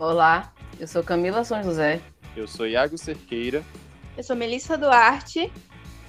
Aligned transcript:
Olá, 0.00 0.50
eu 0.78 0.88
sou 0.88 1.02
Camila 1.02 1.44
São 1.44 1.62
José. 1.62 2.00
Eu 2.34 2.48
sou 2.48 2.66
Iago 2.66 2.96
Cerqueira. 2.96 3.62
Eu 4.16 4.24
sou 4.24 4.34
Melissa 4.34 4.78
Duarte. 4.78 5.52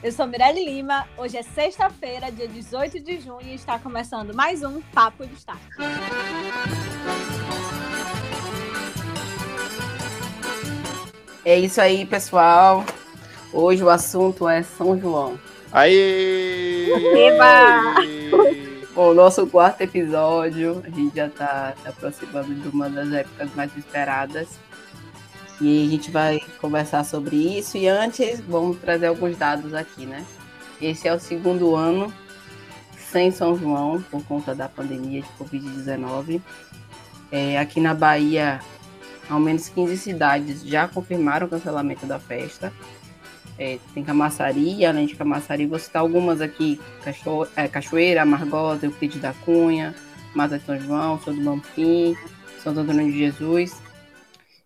Eu 0.01 0.13
sou 0.13 0.25
Mirelle 0.25 0.63
Lima. 0.63 1.05
Hoje 1.17 1.35
é 1.35 1.43
sexta-feira, 1.43 2.31
dia 2.31 2.47
18 2.47 3.01
de 3.01 3.19
junho, 3.19 3.41
e 3.41 3.53
está 3.53 3.77
começando 3.77 4.33
mais 4.33 4.63
um 4.63 4.79
Papo 4.93 5.27
de 5.27 5.33
Start. 5.33 5.59
É 11.43 11.59
isso 11.59 11.81
aí, 11.81 12.05
pessoal. 12.05 12.85
Hoje 13.51 13.83
o 13.83 13.89
assunto 13.89 14.47
é 14.47 14.63
São 14.63 14.97
João. 14.97 15.37
Aê! 15.69 16.93
Eba! 17.27 17.95
Bom, 18.93 19.13
nosso 19.13 19.47
quarto 19.47 19.79
episódio, 19.79 20.83
a 20.85 20.89
gente 20.89 21.15
já 21.15 21.27
está 21.27 21.73
se 21.81 21.87
aproximando 21.87 22.53
de 22.53 22.67
uma 22.67 22.89
das 22.89 23.09
épocas 23.13 23.55
mais 23.55 23.75
esperadas. 23.77 24.49
E 25.61 25.85
a 25.85 25.89
gente 25.89 26.11
vai 26.11 26.41
conversar 26.59 27.05
sobre 27.05 27.37
isso. 27.37 27.77
E 27.77 27.87
antes, 27.87 28.41
vamos 28.41 28.77
trazer 28.79 29.07
alguns 29.07 29.37
dados 29.37 29.73
aqui, 29.73 30.05
né? 30.05 30.25
Esse 30.81 31.07
é 31.07 31.13
o 31.13 31.19
segundo 31.19 31.73
ano 31.73 32.13
sem 32.97 33.31
São 33.31 33.57
João, 33.57 34.01
por 34.01 34.21
conta 34.25 34.53
da 34.53 34.67
pandemia 34.67 35.21
de 35.21 35.27
Covid-19. 35.39 36.41
É, 37.31 37.57
aqui 37.59 37.79
na 37.79 37.93
Bahia, 37.93 38.59
ao 39.29 39.39
menos 39.39 39.69
15 39.69 39.97
cidades 39.97 40.63
já 40.63 40.85
confirmaram 40.89 41.47
o 41.47 41.49
cancelamento 41.49 42.05
da 42.05 42.19
festa. 42.19 42.73
É, 43.61 43.77
tem 43.93 44.03
Camaçari, 44.03 44.83
além 44.83 45.05
de 45.05 45.15
Camaçari, 45.15 45.67
vou 45.67 45.77
citar 45.77 46.01
algumas 46.01 46.41
aqui: 46.41 46.81
Cacho 47.03 47.47
é, 47.55 47.67
Cachoeira, 47.67 48.23
Amargosa, 48.23 48.87
Euclides 48.87 49.21
da 49.21 49.33
Cunha, 49.33 49.93
Mata 50.33 50.57
de 50.57 50.65
São 50.65 50.79
João, 50.79 51.19
São 51.19 51.35
do 51.35 51.43
Bonfim, 51.43 52.17
Santo 52.57 52.79
Antônio 52.79 53.05
de 53.05 53.19
Jesus. 53.19 53.79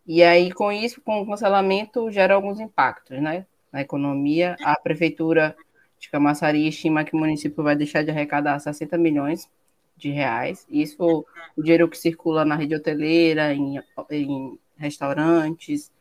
E 0.07 0.23
aí, 0.23 0.49
com 0.49 0.71
isso, 0.71 1.01
com 1.01 1.19
o 1.19 1.25
cancelamento, 1.25 2.09
gera 2.09 2.35
alguns 2.35 2.57
impactos 2.61 3.21
né, 3.21 3.45
na 3.69 3.81
economia. 3.81 4.55
A 4.63 4.79
prefeitura 4.79 5.57
de 5.99 6.09
Camaçari 6.09 6.65
estima 6.65 7.03
que 7.03 7.17
o 7.17 7.19
município 7.19 7.61
vai 7.61 7.75
deixar 7.75 8.01
de 8.01 8.11
arrecadar 8.11 8.57
60 8.59 8.97
milhões 8.97 9.49
de 9.97 10.09
reais. 10.09 10.65
Isso 10.69 11.25
o 11.57 11.61
dinheiro 11.61 11.89
que 11.89 11.97
circula 11.97 12.45
na 12.45 12.55
rede 12.55 12.75
hoteleira, 12.75 13.53
em, 13.53 13.77
em 14.09 14.57
restaurantes, 14.77 15.91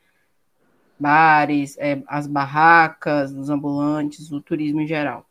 bares, 0.99 1.77
é, 1.79 2.03
as 2.07 2.27
barracas, 2.27 3.33
os 3.33 3.51
ambulantes, 3.51 4.31
o 4.33 4.41
turismo 4.41 4.81
em 4.81 4.87
geral. 4.87 5.27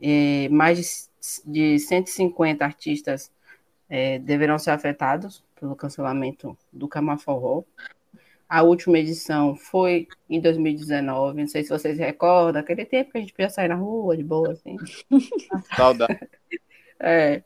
É, 0.00 0.48
mais 0.48 1.10
de, 1.44 1.74
de 1.74 1.78
150 1.78 2.64
artistas 2.64 3.32
é, 3.88 4.18
deverão 4.18 4.58
ser 4.58 4.70
afetados 4.70 5.42
pelo 5.58 5.74
cancelamento 5.74 6.56
do 6.72 6.88
Camaforró. 6.88 7.64
A 8.48 8.62
última 8.62 8.98
edição 8.98 9.54
foi 9.54 10.08
em 10.28 10.40
2019, 10.40 11.40
não 11.40 11.48
sei 11.48 11.62
se 11.62 11.68
vocês 11.68 11.98
recordam, 11.98 12.62
aquele 12.62 12.84
tempo 12.84 13.12
que 13.12 13.18
a 13.18 13.20
gente 13.20 13.32
podia 13.32 13.50
sair 13.50 13.68
na 13.68 13.74
rua 13.74 14.16
de 14.16 14.24
boa, 14.24 14.52
assim. 14.52 14.76
Saudade. 15.76 16.18
É. 17.00 17.44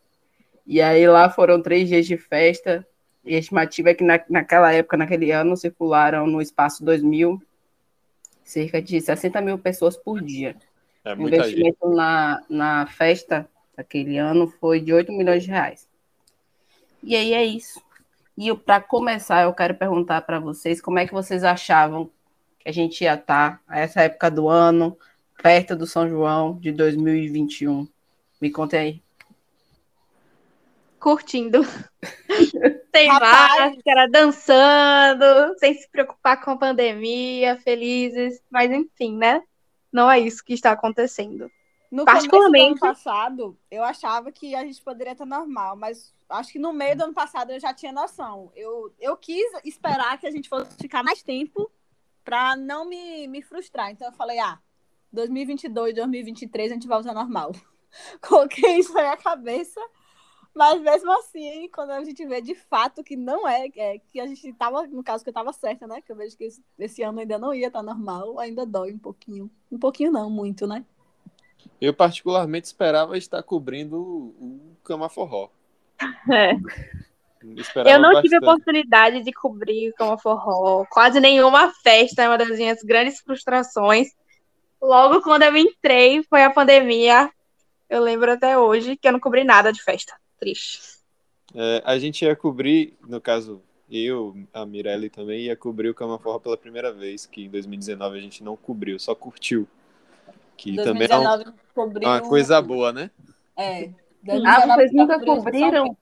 E 0.66 0.80
aí 0.80 1.06
lá 1.06 1.28
foram 1.28 1.60
três 1.60 1.86
dias 1.86 2.06
de 2.06 2.16
festa. 2.16 2.88
E 3.24 3.36
a 3.36 3.38
estimativa 3.38 3.90
é 3.90 3.94
que 3.94 4.02
na, 4.02 4.20
naquela 4.28 4.72
época, 4.72 4.96
naquele 4.96 5.30
ano, 5.30 5.56
circularam 5.56 6.26
no 6.26 6.40
espaço 6.40 6.84
2000 6.84 7.40
cerca 8.44 8.82
de 8.82 9.00
60 9.00 9.40
mil 9.40 9.58
pessoas 9.58 9.96
por 9.96 10.20
dia. 10.20 10.56
É 11.04 11.14
o 11.14 11.16
gente. 11.16 11.26
investimento 11.28 11.88
na, 11.88 12.42
na 12.48 12.86
festa 12.86 13.48
daquele 13.76 14.18
ano 14.18 14.48
foi 14.60 14.80
de 14.80 14.92
8 14.92 15.12
milhões 15.12 15.42
de 15.42 15.50
reais. 15.50 15.88
E 17.02 17.16
aí 17.16 17.32
é 17.32 17.44
isso. 17.44 17.82
E 18.36 18.54
para 18.54 18.80
começar, 18.80 19.42
eu 19.42 19.52
quero 19.52 19.74
perguntar 19.74 20.22
para 20.22 20.38
vocês 20.38 20.80
como 20.80 20.98
é 20.98 21.06
que 21.06 21.12
vocês 21.12 21.44
achavam 21.44 22.10
que 22.58 22.68
a 22.68 22.72
gente 22.72 23.02
ia 23.02 23.14
estar 23.14 23.60
a 23.66 23.80
essa 23.80 24.02
época 24.02 24.30
do 24.30 24.48
ano, 24.48 24.96
perto 25.42 25.74
do 25.74 25.86
São 25.86 26.08
João 26.08 26.58
de 26.58 26.72
2021. 26.72 27.88
Me 28.40 28.50
contem 28.50 28.78
aí. 28.78 29.02
Curtindo. 30.98 31.62
sem 32.94 33.08
Rapaz. 33.08 33.72
máscara, 33.74 34.08
dançando, 34.08 35.58
sem 35.58 35.74
se 35.74 35.88
preocupar 35.88 36.42
com 36.42 36.50
a 36.52 36.56
pandemia, 36.56 37.58
felizes. 37.58 38.42
Mas 38.50 38.70
enfim, 38.70 39.16
né? 39.16 39.42
Não 39.92 40.10
é 40.10 40.18
isso 40.20 40.44
que 40.44 40.52
está 40.54 40.72
acontecendo. 40.72 41.50
No 41.90 42.04
Particularmente- 42.04 42.78
começo 42.78 42.80
do 42.80 42.86
ano 42.86 42.94
passado, 42.94 43.58
eu 43.70 43.82
achava 43.84 44.32
que 44.32 44.54
a 44.54 44.64
gente 44.64 44.80
poderia 44.82 45.12
estar 45.12 45.26
normal, 45.26 45.76
mas 45.76 46.14
acho 46.28 46.52
que 46.52 46.58
no 46.58 46.72
meio 46.72 46.96
do 46.96 47.04
ano 47.04 47.12
passado 47.12 47.50
eu 47.52 47.60
já 47.60 47.74
tinha 47.74 47.92
noção. 47.92 48.50
Eu, 48.56 48.94
eu 48.98 49.16
quis 49.16 49.52
esperar 49.64 50.18
que 50.18 50.26
a 50.26 50.30
gente 50.30 50.48
fosse 50.48 50.74
ficar 50.78 51.02
mais 51.02 51.22
tempo 51.22 51.70
para 52.24 52.56
não 52.56 52.86
me, 52.86 53.26
me 53.28 53.42
frustrar. 53.42 53.90
Então 53.90 54.08
eu 54.08 54.12
falei, 54.14 54.38
ah, 54.38 54.58
2022, 55.12 55.94
2023 55.94 56.70
a 56.70 56.74
gente 56.74 56.86
volta 56.88 57.10
ao 57.10 57.14
normal. 57.14 57.52
Coloquei 58.26 58.78
isso 58.78 58.96
aí 58.96 59.04
na 59.04 59.16
cabeça, 59.18 59.80
mas 60.54 60.80
mesmo 60.80 61.10
assim, 61.18 61.68
quando 61.68 61.90
a 61.90 62.04
gente 62.04 62.24
vê 62.26 62.40
de 62.40 62.54
fato 62.54 63.02
que 63.02 63.16
não 63.16 63.48
é, 63.48 63.68
é 63.76 63.98
que 63.98 64.20
a 64.20 64.26
gente 64.26 64.52
tava, 64.52 64.86
no 64.86 65.02
caso 65.02 65.24
que 65.24 65.30
eu 65.30 65.34
tava 65.34 65.52
certa, 65.52 65.86
né? 65.86 66.02
Que 66.02 66.12
eu 66.12 66.16
vejo 66.16 66.36
que 66.36 66.44
esse, 66.44 66.62
esse 66.78 67.02
ano 67.02 67.20
ainda 67.20 67.38
não 67.38 67.54
ia 67.54 67.68
estar 67.68 67.82
normal, 67.82 68.38
ainda 68.38 68.66
dói 68.66 68.92
um 68.92 68.98
pouquinho. 68.98 69.50
Um 69.70 69.78
pouquinho 69.78 70.12
não, 70.12 70.28
muito, 70.28 70.66
né? 70.66 70.84
Eu 71.80 71.94
particularmente 71.94 72.66
esperava 72.66 73.16
estar 73.16 73.42
cobrindo 73.42 73.96
o 73.98 74.72
o 74.82 74.84
Camaforró. 74.84 75.48
É. 76.32 76.52
Esperava 77.56 77.90
Eu 77.90 78.00
não 78.00 78.22
tive 78.22 78.38
bastante. 78.38 78.44
oportunidade 78.44 79.22
de 79.24 79.32
cobrir 79.32 79.92
como 79.98 80.16
forró, 80.16 80.84
quase 80.88 81.18
nenhuma 81.18 81.72
festa, 81.82 82.22
é 82.22 82.28
uma 82.28 82.38
das 82.38 82.50
minhas 82.50 82.82
grandes 82.82 83.20
frustrações. 83.20 84.08
Logo 84.80 85.20
quando 85.22 85.42
eu 85.42 85.56
entrei, 85.56 86.22
foi 86.24 86.44
a 86.44 86.50
pandemia. 86.50 87.30
Eu 87.90 88.00
lembro 88.00 88.30
até 88.30 88.56
hoje 88.56 88.96
que 88.96 89.08
eu 89.08 89.12
não 89.12 89.18
cobri 89.18 89.42
nada 89.42 89.72
de 89.72 89.82
festa. 89.82 90.14
Triste. 90.42 90.80
É, 91.54 91.82
a 91.84 91.96
gente 91.98 92.24
ia 92.24 92.34
cobrir, 92.34 92.94
no 93.06 93.20
caso, 93.20 93.62
eu, 93.88 94.36
a 94.52 94.66
Mirelle 94.66 95.08
também, 95.08 95.42
ia 95.42 95.54
cobrir 95.56 95.88
o 95.88 95.94
Camaforró 95.94 96.40
pela 96.40 96.56
primeira 96.56 96.92
vez, 96.92 97.26
que 97.26 97.44
em 97.44 97.48
2019 97.48 98.18
a 98.18 98.20
gente 98.20 98.42
não 98.42 98.56
cobriu, 98.56 98.98
só 98.98 99.14
curtiu. 99.14 99.68
Que 100.56 100.74
também 100.76 101.06
é 101.08 101.16
um- 101.16 101.22
2019 101.22 101.58
cobriu... 101.74 102.08
uma 102.08 102.20
coisa 102.20 102.60
boa, 102.60 102.92
né? 102.92 103.10
É. 103.56 103.90
Ah, 104.24 104.66
2019 104.66 104.74
vocês 104.74 104.92
nunca 104.92 105.18
São 105.18 105.24
cobriram? 105.36 105.82
Pedro. 105.82 105.96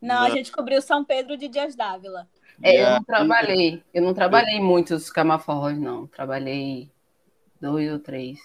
Não, 0.00 0.16
a 0.22 0.28
Não. 0.28 0.36
gente 0.36 0.50
cobriu 0.50 0.80
São 0.80 1.04
Pedro 1.04 1.36
de 1.36 1.48
Dias 1.48 1.76
Dávila. 1.76 2.26
É, 2.62 2.82
eu 2.82 2.90
não 2.92 3.04
trabalhei. 3.04 3.82
Eu 3.92 4.02
não 4.02 4.14
trabalhei 4.14 4.58
muitos 4.60 5.10
camaforros, 5.10 5.78
não. 5.78 6.06
Trabalhei 6.06 6.90
dois 7.60 7.92
ou 7.92 7.98
três. 7.98 8.38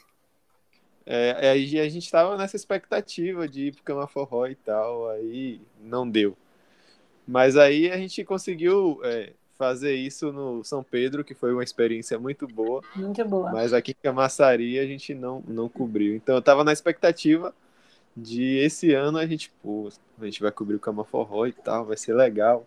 É, 1.06 1.50
aí 1.50 1.80
a 1.80 1.90
gente 1.90 2.10
tava 2.12 2.38
nessa 2.38 2.56
expectativa 2.56 3.48
de 3.48 3.68
ir 3.68 3.76
pro 3.76 3.84
Camaforró 3.84 4.48
e 4.48 4.56
tal, 4.56 5.10
aí 5.10 5.60
não 5.82 6.08
deu. 6.10 6.38
Mas 7.28 7.58
aí 7.58 7.90
a 7.92 7.98
gente 7.98 8.24
conseguiu 8.24 9.00
é, 9.04 9.34
fazer 9.58 9.96
isso 9.96 10.32
no 10.32 10.64
São 10.64 10.84
Pedro, 10.84 11.24
que 11.24 11.34
foi 11.34 11.54
uma 11.54 11.64
experiência 11.64 12.18
muito 12.18 12.48
boa, 12.48 12.82
Muito 12.96 13.24
boa. 13.26 13.52
mas 13.52 13.74
aqui 13.74 13.92
em 13.92 14.04
Camaçari 14.04 14.80
a 14.80 14.86
gente 14.86 15.14
não, 15.14 15.44
não 15.48 15.70
cobriu. 15.70 16.16
Então 16.16 16.36
eu 16.36 16.42
tava 16.42 16.64
na 16.64 16.74
expectativa 16.74 17.54
de 18.16 18.58
esse 18.58 18.94
ano 18.94 19.18
a 19.18 19.26
gente, 19.26 19.52
pô, 19.62 19.90
a 20.20 20.26
gente 20.26 20.42
vai 20.42 20.52
cobrir 20.52 20.76
o 20.76 20.80
Camaforró 20.80 21.46
e 21.46 21.54
tal, 21.54 21.86
vai 21.86 21.98
ser 21.98 22.14
legal. 22.14 22.66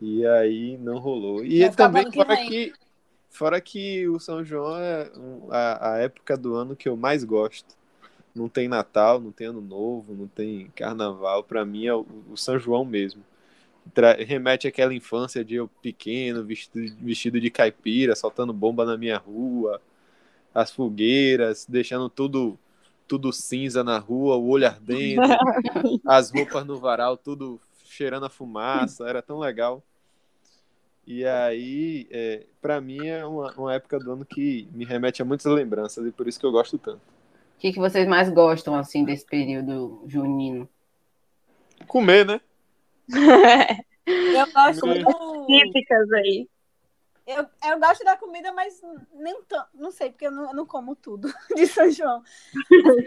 E 0.00 0.24
aí 0.26 0.78
não 0.78 0.98
rolou. 0.98 1.44
E 1.44 1.68
também 1.70 2.10
fora 2.10 2.36
que, 2.36 2.72
fora 3.30 3.60
que 3.60 4.08
o 4.08 4.18
São 4.18 4.44
João 4.44 4.76
é 4.78 5.10
a, 5.50 5.92
a 5.94 5.98
época 5.98 6.36
do 6.36 6.54
ano 6.54 6.76
que 6.76 6.88
eu 6.88 6.96
mais 6.96 7.24
gosto. 7.24 7.76
Não 8.34 8.48
tem 8.48 8.68
Natal, 8.68 9.20
não 9.20 9.32
tem 9.32 9.48
Ano 9.48 9.60
Novo, 9.60 10.14
não 10.14 10.28
tem 10.28 10.70
Carnaval. 10.76 11.42
Pra 11.44 11.64
mim 11.64 11.86
é 11.86 11.94
o, 11.94 12.06
o 12.30 12.36
São 12.36 12.58
João 12.58 12.84
mesmo. 12.84 13.22
Remete 14.26 14.68
àquela 14.68 14.94
infância 14.94 15.44
de 15.44 15.56
eu 15.56 15.68
pequeno, 15.82 16.44
vestido, 16.44 16.96
vestido 17.00 17.40
de 17.40 17.50
caipira, 17.50 18.14
soltando 18.14 18.52
bomba 18.52 18.84
na 18.84 18.96
minha 18.98 19.16
rua, 19.16 19.80
as 20.54 20.70
fogueiras, 20.72 21.66
deixando 21.68 22.08
tudo 22.08 22.58
tudo 23.08 23.32
cinza 23.32 23.82
na 23.82 23.98
rua, 23.98 24.36
o 24.36 24.48
olho 24.48 24.66
ardendo, 24.66 25.22
as 26.06 26.30
roupas 26.30 26.66
no 26.66 26.78
varal, 26.78 27.16
tudo 27.16 27.58
cheirando 27.84 28.26
a 28.26 28.30
fumaça, 28.30 29.08
era 29.08 29.22
tão 29.22 29.38
legal. 29.38 29.82
E 31.10 31.24
aí, 31.24 32.06
é, 32.10 32.44
para 32.60 32.82
mim, 32.82 33.06
é 33.06 33.24
uma, 33.24 33.50
uma 33.54 33.74
época 33.74 33.98
do 33.98 34.12
ano 34.12 34.26
que 34.26 34.68
me 34.72 34.84
remete 34.84 35.22
a 35.22 35.24
muitas 35.24 35.50
lembranças 35.50 36.06
e 36.06 36.12
por 36.12 36.28
isso 36.28 36.38
que 36.38 36.44
eu 36.44 36.52
gosto 36.52 36.76
tanto. 36.76 36.98
O 36.98 37.58
que, 37.58 37.72
que 37.72 37.78
vocês 37.78 38.06
mais 38.06 38.28
gostam, 38.28 38.74
assim, 38.74 39.06
desse 39.06 39.24
período 39.24 40.04
junino? 40.06 40.68
Comer, 41.86 42.26
né? 42.26 42.40
Eu 44.06 44.52
gosto 44.52 44.86
do... 44.86 45.46
Típicas 45.46 46.12
aí. 46.12 46.48
Eu, 47.26 47.46
eu 47.70 47.78
gosto 47.78 48.04
da 48.04 48.16
comida, 48.16 48.52
mas 48.52 48.80
nem 49.12 49.42
tão, 49.42 49.62
não 49.74 49.90
sei, 49.90 50.08
porque 50.08 50.26
eu 50.26 50.30
não, 50.30 50.44
eu 50.48 50.54
não 50.54 50.64
como 50.64 50.96
tudo 50.96 51.30
de 51.54 51.66
São 51.66 51.90
João. 51.90 52.22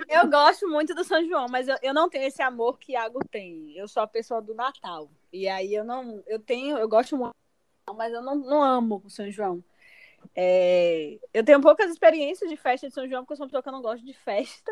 Eu 0.07 0.29
gosto 0.29 0.69
muito 0.69 0.93
do 0.93 1.03
São 1.03 1.25
João, 1.25 1.47
mas 1.49 1.67
eu, 1.67 1.75
eu 1.81 1.91
não 1.91 2.07
tenho 2.07 2.25
esse 2.25 2.39
amor 2.39 2.77
que 2.77 2.91
Iago 2.91 3.19
tem. 3.31 3.75
Eu 3.75 3.87
sou 3.87 4.03
a 4.03 4.07
pessoa 4.07 4.39
do 4.39 4.53
Natal. 4.53 5.09
E 5.33 5.47
aí 5.47 5.73
eu 5.73 5.83
não. 5.83 6.21
Eu 6.27 6.37
tenho, 6.37 6.77
eu 6.77 6.87
gosto 6.87 7.17
muito 7.17 7.33
mas 7.95 8.13
eu 8.13 8.21
não, 8.21 8.35
não 8.35 8.63
amo 8.63 9.01
o 9.05 9.09
São 9.09 9.29
João. 9.31 9.63
É, 10.35 11.19
eu 11.33 11.43
tenho 11.43 11.61
poucas 11.61 11.91
experiências 11.91 12.49
de 12.49 12.55
festa 12.55 12.87
de 12.87 12.93
São 12.93 13.07
João, 13.07 13.23
porque 13.23 13.33
eu 13.33 13.37
sou 13.37 13.45
uma 13.45 13.49
pessoa 13.49 13.63
que 13.63 13.69
eu 13.69 13.73
não 13.73 13.81
gosto 13.81 14.05
de 14.05 14.13
festa. 14.13 14.71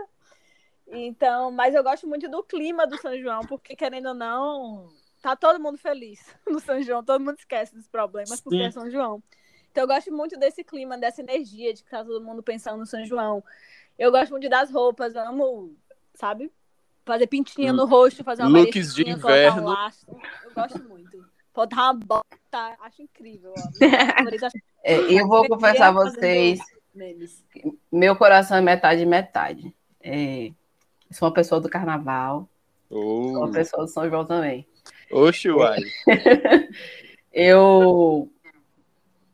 Então, 0.87 1.51
mas 1.51 1.75
eu 1.75 1.83
gosto 1.83 2.07
muito 2.07 2.29
do 2.29 2.43
clima 2.43 2.87
do 2.87 2.97
São 2.97 3.17
João, 3.19 3.41
porque 3.41 3.75
querendo 3.75 4.09
ou 4.09 4.13
não, 4.13 4.89
tá 5.21 5.35
todo 5.35 5.59
mundo 5.59 5.77
feliz 5.77 6.19
no 6.47 6.59
São 6.59 6.81
João, 6.81 7.03
todo 7.03 7.23
mundo 7.23 7.37
esquece 7.37 7.75
dos 7.75 7.87
problemas 7.87 8.41
porque 8.41 8.57
Sim. 8.57 8.65
é 8.65 8.71
São 8.71 8.89
João. 8.89 9.21
Então 9.71 9.83
eu 9.83 9.87
gosto 9.87 10.11
muito 10.11 10.37
desse 10.37 10.63
clima, 10.63 10.97
dessa 10.97 11.21
energia 11.21 11.73
de 11.73 11.83
que 11.83 11.89
tá 11.89 12.03
todo 12.03 12.23
mundo 12.23 12.41
pensando 12.41 12.77
no 12.79 12.85
São 12.85 13.05
João. 13.05 13.43
Eu 13.97 14.11
gosto 14.11 14.31
muito 14.31 14.49
das 14.49 14.71
roupas, 14.71 15.15
amo, 15.15 15.75
sabe? 16.15 16.51
Fazer 17.05 17.27
pintinha 17.27 17.73
no 17.73 17.85
rosto, 17.85 18.23
fazer 18.23 18.43
uma 18.43 18.59
Looks 18.59 18.95
de 18.95 19.07
inverno. 19.07 19.71
Um. 19.71 20.19
Eu 20.45 20.53
gosto 20.55 20.83
muito. 20.83 21.23
Botar 21.59 21.91
uma 21.91 21.93
bota, 21.93 22.77
acho 22.79 23.01
incrível. 23.01 23.53
é, 24.81 24.95
eu 25.11 25.27
vou 25.27 25.45
confessar 25.45 25.89
a 25.89 25.91
vocês, 25.91 26.57
meu 27.91 28.15
coração 28.15 28.55
é 28.55 28.61
metade 28.61 29.05
metade. 29.05 29.75
É, 30.01 30.51
sou 31.11 31.27
uma 31.27 31.33
pessoa 31.33 31.59
do 31.59 31.69
carnaval, 31.69 32.47
oh. 32.89 33.23
sou 33.23 33.37
uma 33.39 33.51
pessoa 33.51 33.83
do 33.83 33.89
São 33.89 34.09
João 34.09 34.25
também. 34.25 34.65
Oxe, 35.11 35.51
uai. 35.51 35.79
eu 37.33 38.31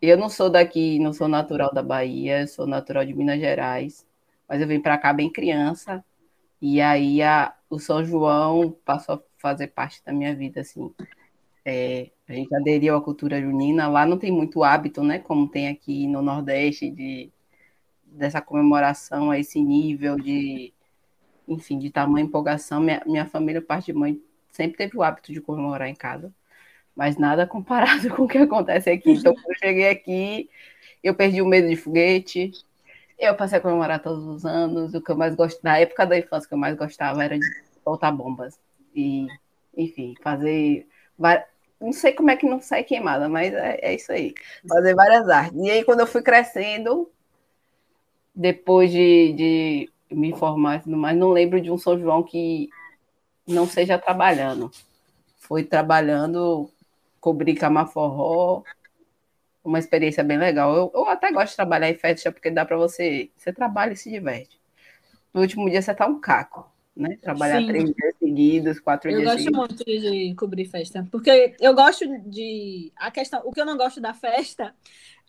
eu 0.01 0.17
não 0.17 0.27
sou 0.27 0.49
daqui, 0.49 0.97
não 0.97 1.13
sou 1.13 1.27
natural 1.27 1.71
da 1.71 1.83
Bahia, 1.83 2.47
sou 2.47 2.65
natural 2.65 3.05
de 3.05 3.13
Minas 3.13 3.39
Gerais, 3.39 4.03
mas 4.49 4.59
eu 4.59 4.67
vim 4.67 4.81
para 4.81 4.97
cá 4.97 5.13
bem 5.13 5.31
criança 5.31 6.03
e 6.59 6.81
aí 6.81 7.21
a, 7.21 7.53
o 7.69 7.77
São 7.77 8.03
João 8.03 8.75
passou 8.83 9.13
a 9.13 9.21
fazer 9.37 9.67
parte 9.67 10.03
da 10.03 10.11
minha 10.11 10.35
vida 10.35 10.61
assim. 10.61 10.91
É, 11.65 12.11
a 12.29 12.33
gente 12.33 12.53
aderiu 12.55 12.95
à 12.95 13.01
cultura 13.01 13.41
junina, 13.41 13.87
lá 13.87 14.05
não 14.05 14.19
tem 14.19 14.31
muito 14.31 14.63
hábito, 14.63 15.03
né, 15.03 15.19
como 15.19 15.49
tem 15.49 15.67
aqui 15.67 16.07
no 16.07 16.21
Nordeste 16.21 16.91
de 16.91 17.31
dessa 18.05 18.41
comemoração 18.41 19.31
a 19.31 19.39
esse 19.39 19.61
nível 19.61 20.15
de 20.17 20.73
enfim, 21.47 21.77
de 21.79 21.89
tamanha 21.89 22.25
empolgação. 22.25 22.81
Minha, 22.81 23.01
minha 23.05 23.25
família, 23.25 23.61
parte 23.61 23.87
de 23.87 23.93
mãe, 23.93 24.21
sempre 24.51 24.77
teve 24.77 24.97
o 24.97 25.03
hábito 25.03 25.33
de 25.33 25.41
comemorar 25.41 25.87
em 25.89 25.95
casa, 25.95 26.33
mas 26.95 27.17
nada 27.17 27.47
comparado 27.47 28.09
com 28.15 28.23
o 28.23 28.27
que 28.27 28.37
acontece 28.37 28.89
aqui. 28.89 29.11
Então, 29.11 29.33
quando 29.33 29.49
eu 29.49 29.55
cheguei 29.59 29.89
aqui, 29.89 30.49
eu 31.03 31.15
perdi 31.15 31.41
o 31.41 31.47
medo 31.47 31.67
de 31.69 31.75
foguete, 31.75 32.51
eu 33.19 33.35
passei 33.35 33.59
a 33.59 33.61
comemorar 33.61 34.01
todos 34.01 34.25
os 34.25 34.45
anos. 34.45 34.93
O 34.93 35.01
que 35.01 35.11
eu 35.11 35.17
mais 35.17 35.35
gosto, 35.35 35.59
na 35.63 35.77
época 35.79 36.05
da 36.05 36.17
infância, 36.17 36.47
que 36.47 36.53
eu 36.53 36.57
mais 36.59 36.77
gostava 36.77 37.23
era 37.23 37.37
de 37.39 37.45
soltar 37.83 38.15
bombas. 38.15 38.59
E, 38.95 39.27
enfim, 39.77 40.15
fazer. 40.21 40.87
Não 41.79 41.91
sei 41.91 42.13
como 42.13 42.31
é 42.31 42.35
que 42.35 42.47
não 42.47 42.61
sai 42.61 42.83
queimada, 42.83 43.27
mas 43.27 43.53
é, 43.53 43.79
é 43.81 43.95
isso 43.95 44.11
aí. 44.11 44.33
Fazer 44.67 44.95
várias 44.95 45.29
artes. 45.29 45.59
E 45.61 45.69
aí, 45.69 45.83
quando 45.83 45.99
eu 46.01 46.07
fui 46.07 46.21
crescendo, 46.21 47.09
depois 48.33 48.91
de, 48.91 49.33
de 49.33 49.89
me 50.11 50.29
informar 50.29 50.77
e 50.77 50.79
tudo 50.81 50.97
mais, 50.97 51.17
não 51.17 51.31
lembro 51.31 51.61
de 51.61 51.71
um 51.71 51.77
São 51.77 51.99
João 51.99 52.23
que 52.23 52.69
não 53.47 53.67
seja 53.67 53.97
trabalhando. 53.97 54.71
Foi 55.37 55.63
trabalhando, 55.63 56.69
cobrir 57.19 57.55
camaforró, 57.55 58.63
uma 59.63 59.79
experiência 59.79 60.23
bem 60.23 60.37
legal. 60.37 60.75
Eu, 60.75 60.91
eu, 60.93 61.09
até 61.09 61.31
gosto 61.31 61.51
de 61.51 61.55
trabalhar 61.55 61.89
em 61.89 61.95
festa 61.95 62.31
porque 62.31 62.51
dá 62.51 62.65
para 62.65 62.77
você, 62.77 63.29
você 63.35 63.51
trabalha 63.51 63.93
e 63.93 63.97
se 63.97 64.09
diverte. 64.09 64.59
No 65.33 65.41
último 65.41 65.69
dia 65.69 65.81
você 65.81 65.93
tá 65.93 66.05
um 66.05 66.19
caco, 66.19 66.71
né? 66.95 67.17
Trabalhar 67.21 67.61
Sim. 67.61 67.67
três 67.67 67.83
dias 67.85 68.14
seguidos, 68.35 68.79
quatro 68.79 69.09
eu 69.09 69.19
dias 69.19 69.31
seguidos. 69.31 69.53
Eu 69.53 69.61
gosto 69.61 69.79
muito 69.79 69.85
de 69.85 70.35
cobrir 70.35 70.65
festa, 70.65 71.07
porque 71.09 71.55
eu 71.59 71.73
gosto 71.73 72.05
de 72.29 72.91
a 72.95 73.09
questão, 73.09 73.41
o 73.45 73.51
que 73.51 73.61
eu 73.61 73.65
não 73.65 73.77
gosto 73.77 74.01
da 74.01 74.13
festa 74.13 74.75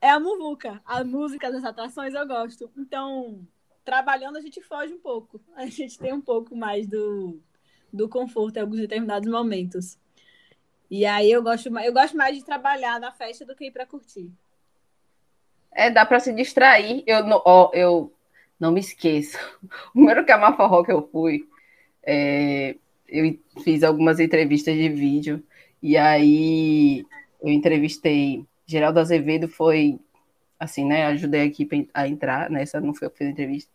é 0.00 0.10
a 0.10 0.18
muvuca, 0.18 0.80
a 0.84 1.04
música 1.04 1.50
das 1.50 1.64
atrações 1.64 2.14
eu 2.14 2.26
gosto. 2.26 2.70
Então, 2.76 3.46
trabalhando 3.84 4.36
a 4.36 4.40
gente 4.40 4.60
foge 4.60 4.92
um 4.92 4.98
pouco. 4.98 5.40
A 5.54 5.66
gente 5.66 5.98
tem 5.98 6.12
um 6.12 6.20
pouco 6.20 6.54
mais 6.54 6.86
do, 6.86 7.40
do 7.92 8.08
conforto 8.08 8.56
em 8.56 8.60
alguns 8.60 8.78
determinados 8.78 9.30
momentos. 9.30 9.98
E 10.90 11.06
aí 11.06 11.30
eu 11.30 11.42
gosto 11.42 11.70
mais, 11.70 11.86
eu 11.86 11.92
gosto 11.92 12.16
mais 12.16 12.36
de 12.36 12.44
trabalhar 12.44 13.00
na 13.00 13.10
festa 13.10 13.44
do 13.44 13.56
que 13.56 13.66
ir 13.66 13.70
para 13.70 13.86
curtir. 13.86 14.30
É, 15.72 15.90
dá 15.90 16.04
para 16.06 16.20
se 16.20 16.32
distrair. 16.32 17.02
Eu 17.06 17.24
não, 17.24 17.42
ó, 17.44 17.70
eu 17.72 18.12
não 18.58 18.70
me 18.72 18.80
esqueço. 18.80 19.38
O 19.88 19.92
primeiro 19.92 20.26
Camaforró 20.26 20.84
que 20.84 20.92
eu 20.92 21.08
fui, 21.10 21.48
é, 22.02 22.76
eu 23.08 23.38
fiz 23.62 23.82
algumas 23.82 24.20
entrevistas 24.20 24.74
de 24.74 24.88
vídeo 24.88 25.42
e 25.82 25.96
aí 25.96 27.04
eu 27.42 27.48
entrevistei 27.50 28.44
Geraldo 28.66 29.00
Azevedo 29.00 29.48
foi 29.48 29.98
assim, 30.58 30.84
né? 30.84 31.06
Ajudei 31.06 31.42
a 31.42 31.44
equipe 31.44 31.88
a 31.92 32.08
entrar 32.08 32.50
nessa, 32.50 32.80
não 32.80 32.94
foi 32.94 33.06
eu 33.06 33.10
que 33.10 33.18
fiz 33.18 33.28
a 33.28 33.30
entrevista 33.30 33.70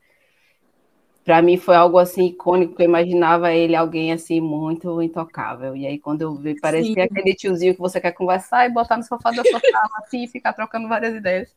para 1.23 1.41
mim 1.41 1.57
foi 1.57 1.75
algo 1.75 1.97
assim 1.97 2.27
icônico, 2.27 2.81
eu 2.81 2.85
imaginava 2.85 3.53
ele 3.53 3.75
alguém 3.75 4.11
assim 4.11 4.41
muito 4.41 5.01
intocável. 5.01 5.75
E 5.75 5.85
aí 5.85 5.99
quando 5.99 6.21
eu 6.21 6.35
vi, 6.35 6.59
parece 6.59 6.93
que 6.93 6.99
é 6.99 7.03
aquele 7.03 7.35
tiozinho 7.35 7.73
que 7.75 7.79
você 7.79 8.01
quer 8.01 8.11
conversar 8.11 8.65
e 8.65 8.73
botar 8.73 8.97
no 8.97 9.03
sofá 9.03 9.31
da 9.31 9.43
sua 9.43 9.59
sala 9.71 9.89
assim, 10.03 10.23
e 10.23 10.27
ficar 10.27 10.53
trocando 10.53 10.87
várias 10.87 11.15
ideias. 11.15 11.53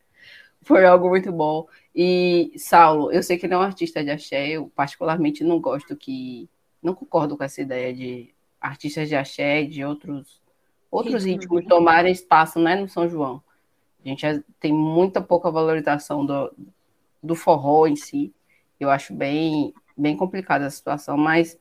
Foi 0.63 0.85
algo 0.85 1.09
muito 1.09 1.31
bom. 1.33 1.67
E 1.95 2.53
Saulo, 2.57 3.13
eu 3.13 3.23
sei 3.23 3.39
que 3.39 3.47
ele 3.47 3.55
é 3.55 3.59
um 3.59 3.63
artista 3.63 4.03
de 4.03 4.11
axé, 4.11 4.49
eu 4.51 4.71
particularmente 4.75 5.45
não 5.45 5.61
gosto 5.61 5.97
que 5.97 6.49
não 6.85 6.95
concordo 6.95 7.37
com 7.37 7.43
essa 7.43 7.63
ideia 7.63 7.93
de 7.93 8.33
artistas 8.61 9.09
de 9.09 9.17
axé 9.17 9.65
de 9.65 9.85
outros 9.85 10.43
outros 10.91 11.25
ritmos 11.25 11.63
né? 11.63 11.69
tomarem 11.69 12.13
espaço, 12.13 12.61
né, 12.61 12.77
no 12.77 12.89
São 12.89 13.09
João. 13.09 13.43
A 14.05 14.09
gente 14.09 14.45
tem 14.61 14.73
muita 14.73 15.21
pouca 15.21 15.51
valorização 15.51 16.25
do, 16.25 16.55
do 17.21 17.35
forró 17.35 17.87
em 17.89 17.97
si. 17.97 18.33
Eu 18.79 18.91
acho 18.91 19.13
bem, 19.13 19.75
bem 19.97 20.17
complicada 20.17 20.67
a 20.67 20.71
situação, 20.71 21.17
mas 21.17 21.59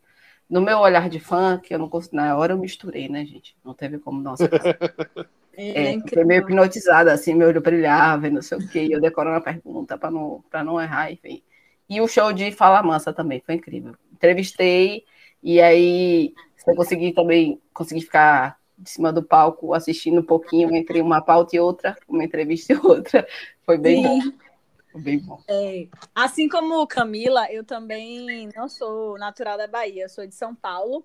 no 0.47 0.61
meu 0.61 0.77
olhar 0.77 1.09
de 1.09 1.19
fã, 1.19 1.57
que 1.57 1.73
eu 1.73 1.79
não 1.79 1.89
consigo, 1.89 2.15
na 2.15 2.37
hora 2.37 2.53
eu 2.53 2.57
misturei, 2.59 3.09
né, 3.09 3.25
gente? 3.25 3.57
Não 3.63 3.73
teve 3.73 3.97
como, 3.97 4.21
nossa. 4.21 4.47
É, 5.55 5.93
é 5.93 5.99
fiquei 5.99 6.23
meio 6.23 6.41
hipnotizada, 6.41 7.13
assim, 7.13 7.35
meu 7.35 7.47
olho 7.47 7.61
brilhava 7.61 8.27
e 8.27 8.31
não 8.31 8.41
sei 8.41 8.57
o 8.57 8.67
quê, 8.67 8.87
eu 8.89 8.99
decorando 8.99 9.37
a 9.37 9.41
pergunta 9.41 9.95
para 9.99 10.09
não, 10.09 10.43
não 10.65 10.81
errar, 10.81 11.11
enfim. 11.11 11.43
E 11.87 12.01
o 12.01 12.07
show 12.07 12.33
de 12.33 12.51
Fala 12.51 12.81
Mansa 12.81 13.13
também, 13.13 13.39
foi 13.39 13.53
incrível. 13.53 13.95
Entrevistei, 14.11 15.05
e 15.43 15.61
aí 15.61 16.33
eu 16.65 16.75
consegui 16.75 17.11
também, 17.13 17.61
consegui 17.73 18.01
ficar 18.01 18.57
de 18.77 18.89
cima 18.89 19.11
do 19.11 19.21
palco 19.21 19.73
assistindo 19.73 20.21
um 20.21 20.25
pouquinho 20.25 20.73
entre 20.75 21.01
uma 21.01 21.21
pauta 21.21 21.55
e 21.55 21.59
outra, 21.59 21.95
uma 22.07 22.23
entrevista 22.23 22.73
e 22.73 22.77
outra. 22.77 23.27
Foi 23.65 23.77
bem 23.77 24.01
Sim. 24.01 24.31
bom. 24.31 25.01
Bem 25.01 25.19
bom. 25.19 25.41
É, 25.47 25.87
assim 26.13 26.47
como 26.47 26.85
Camila, 26.85 27.51
eu 27.51 27.63
também 27.63 28.47
não 28.55 28.69
sou 28.69 29.17
natural 29.17 29.57
da 29.57 29.67
Bahia, 29.67 30.07
sou 30.07 30.25
de 30.25 30.35
São 30.35 30.53
Paulo. 30.53 31.03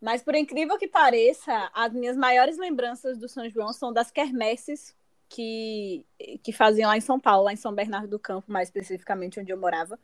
Mas 0.00 0.22
por 0.22 0.34
incrível 0.34 0.78
que 0.78 0.86
pareça, 0.86 1.70
as 1.74 1.92
minhas 1.92 2.16
maiores 2.16 2.58
lembranças 2.58 3.18
do 3.18 3.28
São 3.28 3.48
João 3.48 3.72
são 3.72 3.92
das 3.92 4.10
quermesses 4.10 4.94
que, 5.28 6.04
que 6.42 6.52
faziam 6.52 6.88
lá 6.88 6.96
em 6.96 7.00
São 7.00 7.18
Paulo, 7.18 7.44
lá 7.44 7.52
em 7.52 7.56
São 7.56 7.74
Bernardo 7.74 8.08
do 8.08 8.18
Campo, 8.18 8.52
mais 8.52 8.68
especificamente 8.68 9.40
onde 9.40 9.50
eu 9.50 9.58
morava. 9.58 9.98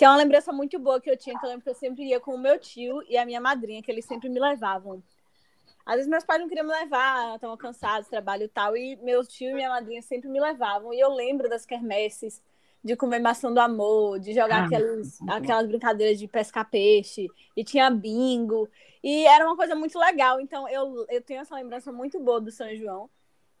Que 0.00 0.04
é 0.06 0.08
uma 0.08 0.16
lembrança 0.16 0.50
muito 0.50 0.78
boa 0.78 0.98
que 0.98 1.10
eu 1.10 1.16
tinha, 1.18 1.38
que 1.38 1.44
eu 1.44 1.50
lembro 1.50 1.62
que 1.62 1.68
eu 1.68 1.74
sempre 1.74 2.04
ia 2.04 2.18
com 2.18 2.34
o 2.34 2.38
meu 2.38 2.58
tio 2.58 3.02
e 3.06 3.18
a 3.18 3.26
minha 3.26 3.38
madrinha, 3.38 3.82
que 3.82 3.90
eles 3.90 4.06
sempre 4.06 4.30
me 4.30 4.40
levavam. 4.40 5.02
Às 5.84 5.96
vezes 5.96 6.10
meus 6.10 6.24
pais 6.24 6.40
não 6.40 6.48
queriam 6.48 6.66
me 6.66 6.72
levar, 6.72 7.34
estavam 7.34 7.54
cansados, 7.58 8.08
trabalho 8.08 8.44
e 8.44 8.48
tal, 8.48 8.74
e 8.74 8.96
meu 9.02 9.22
tio 9.26 9.50
e 9.50 9.52
minha 9.52 9.68
madrinha 9.68 10.00
sempre 10.00 10.26
me 10.30 10.40
levavam. 10.40 10.94
E 10.94 10.98
eu 10.98 11.12
lembro 11.12 11.50
das 11.50 11.66
quermesses, 11.66 12.42
de 12.82 12.96
comer 12.96 13.18
maçã 13.18 13.52
do 13.52 13.60
amor, 13.60 14.18
de 14.18 14.32
jogar 14.32 14.62
ah, 14.62 14.64
aquelas, 14.64 15.20
aquelas 15.28 15.66
brincadeiras 15.66 16.18
de 16.18 16.26
pescar 16.26 16.70
peixe, 16.70 17.28
e 17.54 17.62
tinha 17.62 17.90
bingo, 17.90 18.70
e 19.04 19.26
era 19.26 19.44
uma 19.44 19.54
coisa 19.54 19.74
muito 19.74 19.98
legal. 19.98 20.40
Então 20.40 20.66
eu, 20.66 21.04
eu 21.10 21.20
tenho 21.20 21.42
essa 21.42 21.54
lembrança 21.54 21.92
muito 21.92 22.18
boa 22.18 22.40
do 22.40 22.50
São 22.50 22.74
João. 22.74 23.10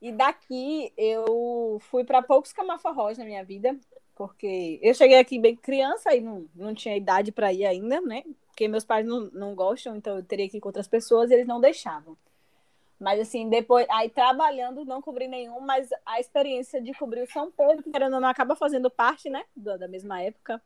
E 0.00 0.10
daqui 0.10 0.90
eu 0.96 1.76
fui 1.90 2.02
para 2.02 2.22
poucos 2.22 2.50
camaforrós 2.50 3.18
na 3.18 3.26
minha 3.26 3.44
vida, 3.44 3.78
porque 4.20 4.78
eu 4.82 4.92
cheguei 4.92 5.18
aqui 5.18 5.38
bem 5.38 5.56
criança 5.56 6.14
e 6.14 6.20
não, 6.20 6.46
não 6.54 6.74
tinha 6.74 6.94
idade 6.94 7.32
para 7.32 7.54
ir 7.54 7.64
ainda, 7.64 8.02
né? 8.02 8.22
Porque 8.48 8.68
meus 8.68 8.84
pais 8.84 9.06
não, 9.06 9.30
não 9.32 9.54
gostam, 9.54 9.96
então 9.96 10.18
eu 10.18 10.22
teria 10.22 10.46
que 10.46 10.58
ir 10.58 10.60
com 10.60 10.68
outras 10.68 10.86
pessoas 10.86 11.30
e 11.30 11.32
eles 11.32 11.46
não 11.46 11.58
deixavam. 11.58 12.14
Mas 12.98 13.18
assim, 13.18 13.48
depois, 13.48 13.86
aí 13.88 14.10
trabalhando, 14.10 14.84
não 14.84 15.00
cobri 15.00 15.26
nenhum, 15.26 15.58
mas 15.60 15.88
a 16.04 16.20
experiência 16.20 16.82
de 16.82 16.92
cobrir 16.92 17.22
o 17.22 17.32
São 17.32 17.50
Pedro, 17.50 17.82
que 17.82 17.98
não 17.98 18.28
acaba 18.28 18.54
fazendo 18.54 18.90
parte, 18.90 19.30
né, 19.30 19.42
da, 19.56 19.78
da 19.78 19.88
mesma 19.88 20.20
época. 20.20 20.60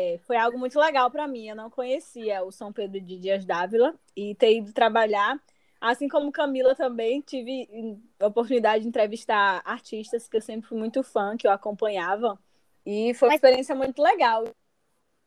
É, 0.00 0.16
foi 0.26 0.38
algo 0.38 0.58
muito 0.58 0.80
legal 0.80 1.10
para 1.10 1.28
mim. 1.28 1.46
Eu 1.46 1.56
não 1.56 1.68
conhecia 1.68 2.42
o 2.42 2.50
São 2.50 2.72
Pedro 2.72 2.98
de 3.02 3.18
Dias 3.18 3.44
Dávila 3.44 3.94
e 4.16 4.34
ter 4.34 4.56
ido 4.56 4.72
trabalhar, 4.72 5.38
assim 5.80 6.08
como 6.08 6.30
Camila 6.30 6.74
também, 6.74 7.20
tive 7.20 7.68
a 8.18 8.26
oportunidade 8.26 8.82
de 8.82 8.88
entrevistar 8.88 9.62
artistas 9.64 10.28
que 10.28 10.36
eu 10.36 10.40
sempre 10.40 10.68
fui 10.68 10.78
muito 10.78 11.02
fã, 11.02 11.36
que 11.36 11.46
eu 11.46 11.50
acompanhava, 11.50 12.38
e 12.84 13.14
foi 13.14 13.28
uma 13.28 13.34
experiência 13.34 13.74
muito 13.74 14.02
legal. 14.02 14.44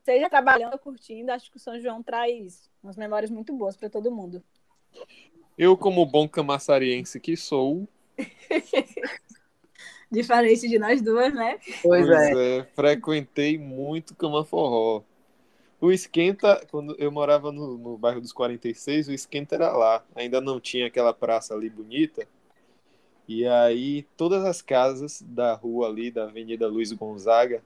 Seja 0.03 0.29
trabalhando 0.29 0.73
ou 0.73 0.79
curtindo, 0.79 1.31
acho 1.31 1.49
que 1.49 1.57
o 1.57 1.59
São 1.59 1.79
João 1.79 2.03
traz 2.03 2.69
umas 2.83 2.97
memórias 2.97 3.31
muito 3.31 3.53
boas 3.53 3.77
para 3.77 3.89
todo 3.89 4.11
mundo. 4.11 4.43
Eu, 5.57 5.77
como 5.77 6.05
bom 6.05 6.27
camaçariense 6.27 7.19
que 7.19 7.37
sou, 7.37 7.87
Diferente 10.11 10.67
de 10.67 10.77
nós 10.77 11.01
duas, 11.01 11.33
né? 11.33 11.57
Pois 11.81 12.07
é. 12.07 12.59
é, 12.59 12.63
frequentei 12.75 13.57
muito 13.57 14.13
cama 14.15 14.45
forró. 14.45 15.01
O 15.83 15.91
Esquenta, 15.91 16.65
quando 16.71 16.95
eu 16.97 17.11
morava 17.11 17.51
no, 17.51 17.77
no 17.77 17.97
bairro 17.97 18.21
dos 18.21 18.31
46, 18.31 19.09
o 19.09 19.11
Esquenta 19.11 19.55
era 19.55 19.69
lá. 19.73 20.01
Ainda 20.15 20.39
não 20.39 20.57
tinha 20.57 20.87
aquela 20.87 21.13
praça 21.13 21.53
ali 21.53 21.69
bonita. 21.69 22.25
E 23.27 23.45
aí, 23.45 24.03
todas 24.15 24.45
as 24.45 24.61
casas 24.61 25.21
da 25.21 25.53
rua 25.53 25.89
ali, 25.89 26.09
da 26.09 26.23
Avenida 26.23 26.69
Luiz 26.69 26.93
Gonzaga, 26.93 27.61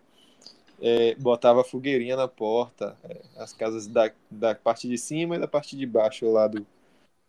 é, 0.82 1.14
botava 1.14 1.64
fogueirinha 1.64 2.16
na 2.16 2.28
porta. 2.28 2.98
É, 3.04 3.22
as 3.38 3.54
casas 3.54 3.86
da, 3.86 4.12
da 4.32 4.56
parte 4.56 4.88
de 4.88 4.98
cima 4.98 5.36
e 5.36 5.40
da 5.40 5.48
parte 5.48 5.78
de 5.78 5.86
baixo 5.86 6.28
lá 6.32 6.48
do, 6.48 6.66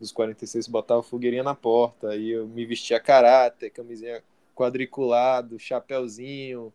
dos 0.01 0.11
46 0.11 0.69
botava 0.69 1.03
fogueirinha 1.03 1.43
na 1.43 1.55
porta. 1.55 2.17
E 2.17 2.31
eu 2.31 2.49
me 2.49 2.65
vestia 2.65 2.99
caráter, 2.99 3.69
camisinha 3.69 4.23
quadriculado, 4.55 5.59
chapéuzinho, 5.59 6.73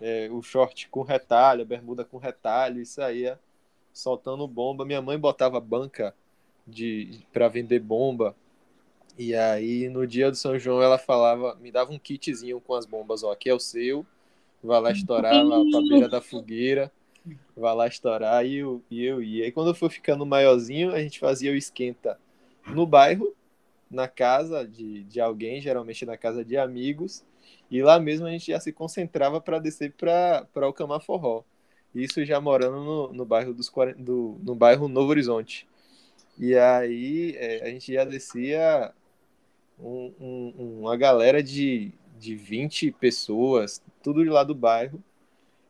é, 0.00 0.28
o 0.30 0.42
short 0.42 0.88
com 0.88 1.02
retalho, 1.02 1.62
a 1.62 1.66
bermuda 1.66 2.04
com 2.04 2.18
retalho, 2.18 2.80
isso 2.80 3.00
aí 3.00 3.26
é 3.26 3.38
soltando 3.92 4.46
bomba. 4.48 4.84
Minha 4.84 5.00
mãe 5.00 5.18
botava 5.18 5.60
banca 5.60 6.14
de 6.66 7.20
para 7.32 7.48
vender 7.48 7.80
bomba. 7.80 8.34
E 9.16 9.34
aí 9.34 9.88
no 9.88 10.06
dia 10.06 10.30
do 10.30 10.36
São 10.36 10.58
João 10.58 10.82
ela 10.82 10.98
falava, 10.98 11.54
me 11.60 11.70
dava 11.70 11.92
um 11.92 11.98
kitzinho 11.98 12.60
com 12.60 12.74
as 12.74 12.84
bombas, 12.84 13.22
ó, 13.22 13.32
aqui 13.32 13.48
é 13.48 13.54
o 13.54 13.60
seu, 13.60 14.04
vai 14.62 14.80
lá 14.80 14.90
estourar 14.90 15.44
lá 15.44 15.62
pra 15.70 15.80
beira 15.88 16.08
da 16.08 16.20
fogueira, 16.20 16.90
vai 17.56 17.74
lá 17.76 17.86
estourar 17.86 18.44
e 18.44 18.56
eu, 18.56 18.82
e 18.90 19.04
eu 19.04 19.22
ia. 19.22 19.42
E 19.42 19.46
aí 19.46 19.52
quando 19.52 19.68
eu 19.68 19.74
fui 19.74 19.88
ficando 19.88 20.26
maiorzinho, 20.26 20.92
a 20.92 20.98
gente 20.98 21.20
fazia 21.20 21.52
o 21.52 21.56
esquenta 21.56 22.18
no 22.66 22.84
bairro, 22.84 23.32
na 23.88 24.08
casa 24.08 24.66
de, 24.66 25.04
de 25.04 25.20
alguém, 25.20 25.60
geralmente 25.60 26.04
na 26.04 26.16
casa 26.16 26.44
de 26.44 26.56
amigos, 26.56 27.24
e 27.74 27.82
lá 27.82 27.98
mesmo 27.98 28.24
a 28.24 28.30
gente 28.30 28.52
já 28.52 28.60
se 28.60 28.72
concentrava 28.72 29.40
para 29.40 29.58
descer 29.58 29.92
para 29.92 30.68
o 30.68 30.72
Camar 30.72 31.00
Forró. 31.00 31.42
Isso 31.92 32.24
já 32.24 32.40
morando 32.40 32.76
no, 32.76 33.12
no 33.12 33.24
bairro 33.24 33.52
dos 33.52 33.68
do, 33.98 34.38
no 34.44 34.54
bairro 34.54 34.86
Novo 34.86 35.10
Horizonte. 35.10 35.66
E 36.38 36.54
aí 36.54 37.34
é, 37.36 37.64
a 37.64 37.70
gente 37.70 37.92
já 37.92 38.04
descia 38.04 38.92
um, 39.76 40.12
um, 40.20 40.80
uma 40.82 40.96
galera 40.96 41.42
de, 41.42 41.90
de 42.16 42.36
20 42.36 42.92
pessoas, 42.92 43.82
tudo 44.00 44.22
de 44.22 44.30
lá 44.30 44.44
do 44.44 44.54
bairro, 44.54 45.02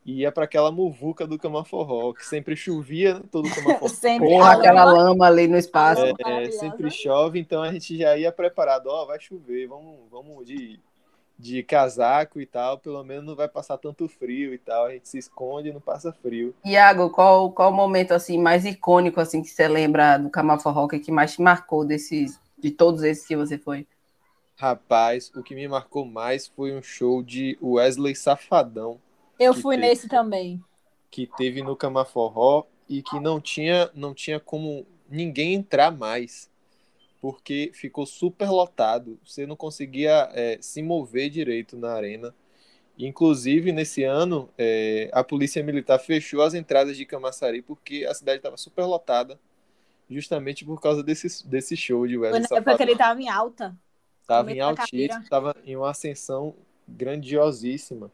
e 0.05 0.19
ia 0.19 0.31
para 0.31 0.43
aquela 0.43 0.71
muvuca 0.71 1.25
do 1.25 1.39
Camaforró, 1.39 2.13
que 2.13 2.23
sempre 2.23 2.55
chovia, 2.55 3.15
né, 3.15 3.23
todo 3.31 3.49
Camaforró. 3.49 3.89
Sempre 3.89 4.29
Porra, 4.29 4.49
a 4.49 4.53
aquela 4.53 4.85
lama- 4.85 5.25
ali 5.25 5.47
no 5.47 5.57
espaço. 5.57 6.03
É, 6.03 6.13
maravilhosa. 6.23 6.59
sempre 6.59 6.91
chove, 6.91 7.39
então 7.39 7.63
a 7.63 7.71
gente 7.71 7.97
já 7.97 8.15
ia 8.15 8.31
preparado, 8.31 8.85
ó, 8.89 9.05
vai 9.07 9.19
chover, 9.19 9.65
vamos, 9.67 9.97
vamos 10.11 10.45
de, 10.45 10.79
de 11.37 11.61
casaco 11.63 12.39
e 12.39 12.45
tal, 12.45 12.77
pelo 12.79 13.03
menos 13.03 13.25
não 13.25 13.35
vai 13.35 13.47
passar 13.47 13.77
tanto 13.77 14.07
frio 14.07 14.53
e 14.53 14.57
tal, 14.57 14.85
a 14.85 14.91
gente 14.91 15.07
se 15.09 15.17
esconde 15.17 15.69
e 15.69 15.73
não 15.73 15.81
passa 15.81 16.11
frio. 16.13 16.53
Iago, 16.65 17.09
qual, 17.09 17.51
qual 17.51 17.71
o 17.71 17.75
momento 17.75 18.11
assim 18.13 18.37
mais 18.37 18.65
icônico 18.65 19.19
assim 19.19 19.41
que 19.41 19.49
você 19.49 19.67
lembra 19.67 20.17
do 20.17 20.29
Camaforró 20.29 20.87
que 20.87 21.11
mais 21.11 21.33
te 21.33 21.41
marcou 21.41 21.85
desses 21.85 22.39
de 22.57 22.71
todos 22.71 23.03
esses 23.03 23.25
que 23.27 23.35
você 23.35 23.57
foi? 23.57 23.85
Rapaz, 24.57 25.31
o 25.35 25.43
que 25.43 25.53
me 25.55 25.67
marcou 25.67 26.05
mais 26.05 26.47
foi 26.47 26.73
um 26.73 26.81
show 26.81 27.21
de 27.21 27.57
Wesley 27.61 28.15
Safadão, 28.15 28.99
Eu 29.39 29.53
fui 29.53 29.75
teve. 29.75 29.87
nesse 29.87 30.07
também. 30.09 30.61
que 31.09 31.25
teve 31.27 31.61
no 31.61 31.75
Camaforró 31.75 32.65
e 32.87 33.01
que 33.01 33.19
não 33.19 33.39
tinha, 33.39 33.89
não 33.93 34.13
tinha 34.13 34.39
como 34.39 34.85
ninguém 35.09 35.53
entrar 35.53 35.91
mais, 35.91 36.49
porque 37.25 37.71
ficou 37.73 38.05
super 38.05 38.51
lotado. 38.51 39.17
Você 39.25 39.47
não 39.47 39.55
conseguia 39.55 40.29
é, 40.33 40.59
se 40.61 40.83
mover 40.83 41.27
direito 41.27 41.75
na 41.75 41.91
arena. 41.91 42.31
Inclusive, 42.99 43.71
nesse 43.71 44.03
ano, 44.03 44.47
é, 44.55 45.09
a 45.11 45.23
Polícia 45.23 45.63
Militar 45.63 45.97
fechou 45.97 46.43
as 46.43 46.53
entradas 46.53 46.95
de 46.95 47.03
Camaçari 47.03 47.63
porque 47.63 48.05
a 48.05 48.13
cidade 48.13 48.37
estava 48.37 48.57
super 48.57 48.85
lotada, 48.85 49.39
justamente 50.07 50.63
por 50.63 50.79
causa 50.79 51.01
desse, 51.01 51.47
desse 51.47 51.75
show 51.75 52.05
de 52.05 52.15
Wesley 52.15 52.43
Safadão. 52.43 52.77
ele 52.79 52.95
tava 52.95 53.19
em 53.19 53.27
alta. 53.27 53.75
Tava 54.27 54.51
em 54.51 54.59
altíssimo, 54.59 54.91
carreira. 54.91 55.23
tava 55.27 55.55
em 55.65 55.75
uma 55.75 55.89
ascensão 55.89 56.53
grandiosíssima. 56.87 58.11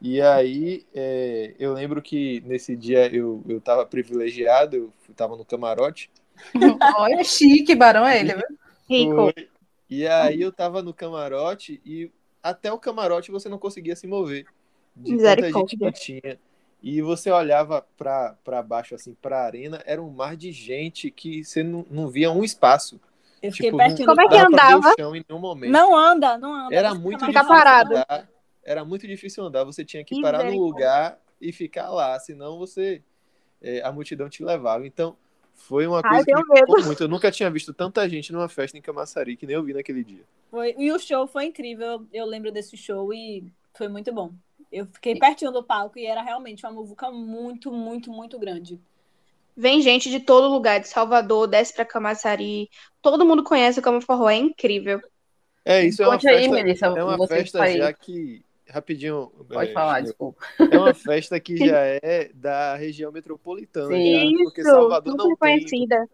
E 0.00 0.22
aí, 0.22 0.86
é, 0.94 1.52
eu 1.58 1.72
lembro 1.72 2.00
que 2.00 2.40
nesse 2.46 2.76
dia 2.76 3.12
eu, 3.12 3.42
eu 3.48 3.60
tava 3.60 3.84
privilegiado, 3.84 4.76
eu 4.76 5.14
tava 5.16 5.36
no 5.36 5.44
camarote. 5.44 6.12
Olha, 6.98 7.24
chique, 7.24 7.74
Barão 7.74 8.06
é 8.06 8.20
ele, 8.20 8.34
viu? 8.34 8.58
Rico. 8.88 9.14
Foi. 9.32 9.48
E 9.88 10.06
aí 10.06 10.40
eu 10.40 10.52
tava 10.52 10.82
no 10.82 10.92
camarote 10.92 11.80
e 11.84 12.10
até 12.42 12.72
o 12.72 12.78
camarote 12.78 13.30
você 13.30 13.48
não 13.48 13.58
conseguia 13.58 13.94
se 13.96 14.06
mover. 14.06 14.46
De 14.96 15.16
tanta 15.16 15.34
gente 15.42 15.76
Misericórdia. 15.76 15.92
que 15.92 15.98
tinha. 16.00 16.38
E 16.82 17.02
você 17.02 17.30
olhava 17.30 17.86
pra 17.96 18.36
pra 18.44 18.62
baixo, 18.62 18.94
assim, 18.94 19.14
pra 19.20 19.44
arena, 19.44 19.82
era 19.86 20.02
um 20.02 20.10
mar 20.10 20.36
de 20.36 20.52
gente 20.52 21.10
que 21.10 21.44
você 21.44 21.62
não, 21.62 21.84
não 21.90 22.08
via 22.08 22.30
um 22.30 22.44
espaço. 22.44 23.00
Eu 23.42 23.52
fiquei 23.52 23.70
Tipo, 23.70 23.78
pertinho 23.78 24.06
não 24.06 24.14
Como 24.14 24.26
é 24.26 24.28
que 24.28 24.38
andava? 24.38 24.88
o 24.90 24.94
chão 24.98 25.16
em 25.16 25.24
nenhum 25.28 25.40
momento. 25.40 25.70
Não 25.70 25.96
anda, 25.96 26.38
não 26.38 26.54
anda. 26.54 26.74
Era 26.74 26.94
muito 26.94 27.20
difícil 27.26 27.48
parado. 27.48 27.96
andar. 27.96 28.28
Era 28.64 28.84
muito 28.84 29.06
difícil 29.06 29.44
andar. 29.44 29.64
Você 29.64 29.84
tinha 29.84 30.04
que 30.04 30.20
parar 30.20 30.44
no 30.44 30.58
lugar 30.58 31.18
e 31.40 31.52
ficar 31.52 31.90
lá, 31.90 32.18
senão 32.18 32.58
você 32.58 33.02
é, 33.62 33.82
a 33.82 33.92
multidão 33.92 34.28
te 34.28 34.42
levava. 34.44 34.86
Então 34.86 35.16
foi 35.56 35.86
uma 35.86 36.02
Ai, 36.04 36.10
coisa 36.10 36.24
que 36.24 36.32
eu 36.32 36.38
me 36.38 36.84
muito. 36.84 37.02
Eu 37.02 37.08
nunca 37.08 37.30
tinha 37.30 37.50
visto 37.50 37.72
tanta 37.74 38.08
gente 38.08 38.32
numa 38.32 38.48
festa 38.48 38.76
em 38.78 38.80
Camaçari 38.82 39.36
que 39.36 39.46
nem 39.46 39.56
eu 39.56 39.62
vi 39.62 39.72
naquele 39.74 40.04
dia. 40.04 40.22
Foi- 40.50 40.74
E 40.78 40.92
o 40.92 40.98
show 40.98 41.26
foi 41.26 41.46
incrível. 41.46 42.06
Eu 42.12 42.26
lembro 42.26 42.52
desse 42.52 42.76
show 42.76 43.12
e 43.12 43.44
foi 43.74 43.88
muito 43.88 44.12
bom. 44.12 44.32
Eu 44.70 44.86
fiquei 44.86 45.16
pertinho 45.16 45.50
do 45.52 45.62
palco 45.62 45.98
e 45.98 46.06
era 46.06 46.22
realmente 46.22 46.64
uma 46.64 46.72
muvuca 46.72 47.10
muito, 47.10 47.72
muito, 47.72 48.10
muito 48.10 48.38
grande. 48.38 48.80
Vem 49.56 49.80
gente 49.80 50.10
de 50.10 50.20
todo 50.20 50.52
lugar, 50.52 50.80
de 50.80 50.88
Salvador, 50.88 51.46
desce 51.46 51.72
pra 51.72 51.84
Camaçari. 51.84 52.68
Todo 53.00 53.24
mundo 53.24 53.42
conhece 53.42 53.78
o 53.80 53.82
Cama 53.82 54.00
Forró, 54.00 54.28
é 54.28 54.36
incrível. 54.36 55.00
É, 55.64 55.84
isso 55.84 56.02
é 56.02 56.06
uma 56.06 56.14
Conte 56.14 56.28
aí, 56.28 56.42
festa, 56.42 56.54
Melissa, 56.54 56.86
é 56.86 57.04
uma 57.04 57.26
festa 57.26 57.58
foi- 57.58 57.78
já 57.78 57.92
que 57.92 58.44
rapidinho. 58.68 59.28
Pode 59.48 59.70
é, 59.70 59.72
falar, 59.72 60.00
desculpa. 60.00 60.44
É 60.58 60.78
uma 60.78 60.94
festa 60.94 61.38
que 61.40 61.56
já 61.56 61.78
é 62.02 62.30
da 62.34 62.74
região 62.76 63.12
metropolitana, 63.12 63.94
Sim. 63.94 64.32
já, 64.36 64.44
porque 64.44 64.62
Salvador 64.62 65.16
não 65.16 65.36
tem 65.36 65.36
conhecida. 65.36 66.08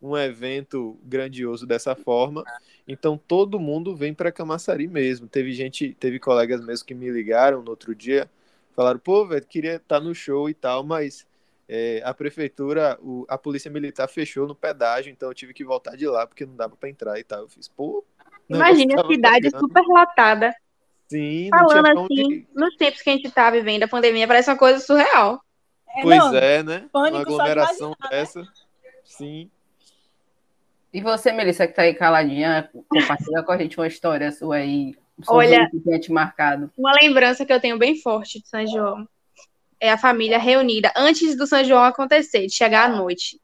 um 0.00 0.16
evento 0.16 0.98
grandioso 1.04 1.66
dessa 1.66 1.94
forma. 1.94 2.44
Então 2.88 3.16
todo 3.18 3.60
mundo 3.60 3.94
vem 3.94 4.14
para 4.14 4.32
Camaçari 4.32 4.88
mesmo. 4.88 5.28
Teve 5.28 5.52
gente, 5.52 5.94
teve 5.94 6.18
colegas 6.18 6.64
mesmo 6.64 6.86
que 6.86 6.94
me 6.94 7.10
ligaram 7.10 7.62
no 7.62 7.70
outro 7.70 7.94
dia, 7.94 8.28
falaram, 8.74 8.98
pô, 8.98 9.26
velho, 9.26 9.44
queria 9.46 9.76
estar 9.76 10.00
no 10.00 10.14
show 10.14 10.48
e 10.48 10.54
tal, 10.54 10.82
mas 10.82 11.26
é, 11.68 12.02
a 12.04 12.12
prefeitura, 12.12 12.98
o- 13.00 13.24
a 13.28 13.38
polícia 13.38 13.70
militar 13.70 14.08
fechou 14.08 14.48
no 14.48 14.54
pedágio, 14.54 15.12
então 15.12 15.28
eu 15.28 15.34
tive 15.34 15.54
que 15.54 15.64
voltar 15.64 15.96
de 15.96 16.06
lá 16.06 16.26
porque 16.26 16.44
não 16.44 16.56
dava 16.56 16.74
para 16.76 16.88
entrar 16.88 17.18
e 17.18 17.24
tal. 17.24 17.40
Eu 17.42 17.48
fiz, 17.48 17.68
pô. 17.68 18.04
Imagina 18.48 19.00
a 19.00 19.06
cidade 19.06 19.50
super 19.50 19.84
lotada. 19.84 20.52
Sim, 21.10 21.48
Falando 21.50 21.86
assim, 22.04 22.06
ir. 22.32 22.48
nos 22.54 22.76
tempos 22.76 23.02
que 23.02 23.10
a 23.10 23.12
gente 23.14 23.30
tá 23.32 23.50
vivendo, 23.50 23.82
a 23.82 23.88
pandemia 23.88 24.28
parece 24.28 24.48
uma 24.48 24.56
coisa 24.56 24.78
surreal. 24.78 25.42
É, 25.96 26.02
Pois 26.02 26.18
não, 26.18 26.36
é, 26.36 26.62
né? 26.62 26.84
pânico 26.92 26.92
Uma 26.92 27.02
só 27.02 27.10
de 27.10 27.16
aglomeração 27.50 27.96
imaginar, 27.98 28.10
né? 28.10 28.10
dessa. 28.10 28.48
Sim. 29.04 29.50
E 30.92 31.00
você, 31.00 31.32
Melissa, 31.32 31.66
que 31.66 31.72
tá 31.74 31.82
aí 31.82 31.94
caladinha, 31.94 32.70
compartilha 32.88 33.42
com 33.42 33.50
a 33.50 33.58
gente 33.58 33.76
uma 33.76 33.88
história 33.88 34.30
sua 34.30 34.56
aí. 34.56 34.94
um 35.18 35.34
Olha- 35.34 35.68
que 35.68 36.12
marcado. 36.12 36.70
Uma 36.78 36.92
lembrança 37.02 37.44
que 37.44 37.52
eu 37.52 37.60
tenho 37.60 37.76
bem 37.76 37.96
forte 38.00 38.40
de 38.40 38.48
São 38.48 38.64
João 38.66 39.08
é 39.80 39.90
a 39.90 39.98
família 39.98 40.38
reunida 40.38 40.92
antes 40.96 41.36
do 41.36 41.44
São 41.46 41.64
João 41.64 41.82
acontecer, 41.82 42.46
de 42.46 42.54
chegar 42.54 42.84
à 42.88 42.96
noite. 42.96 43.40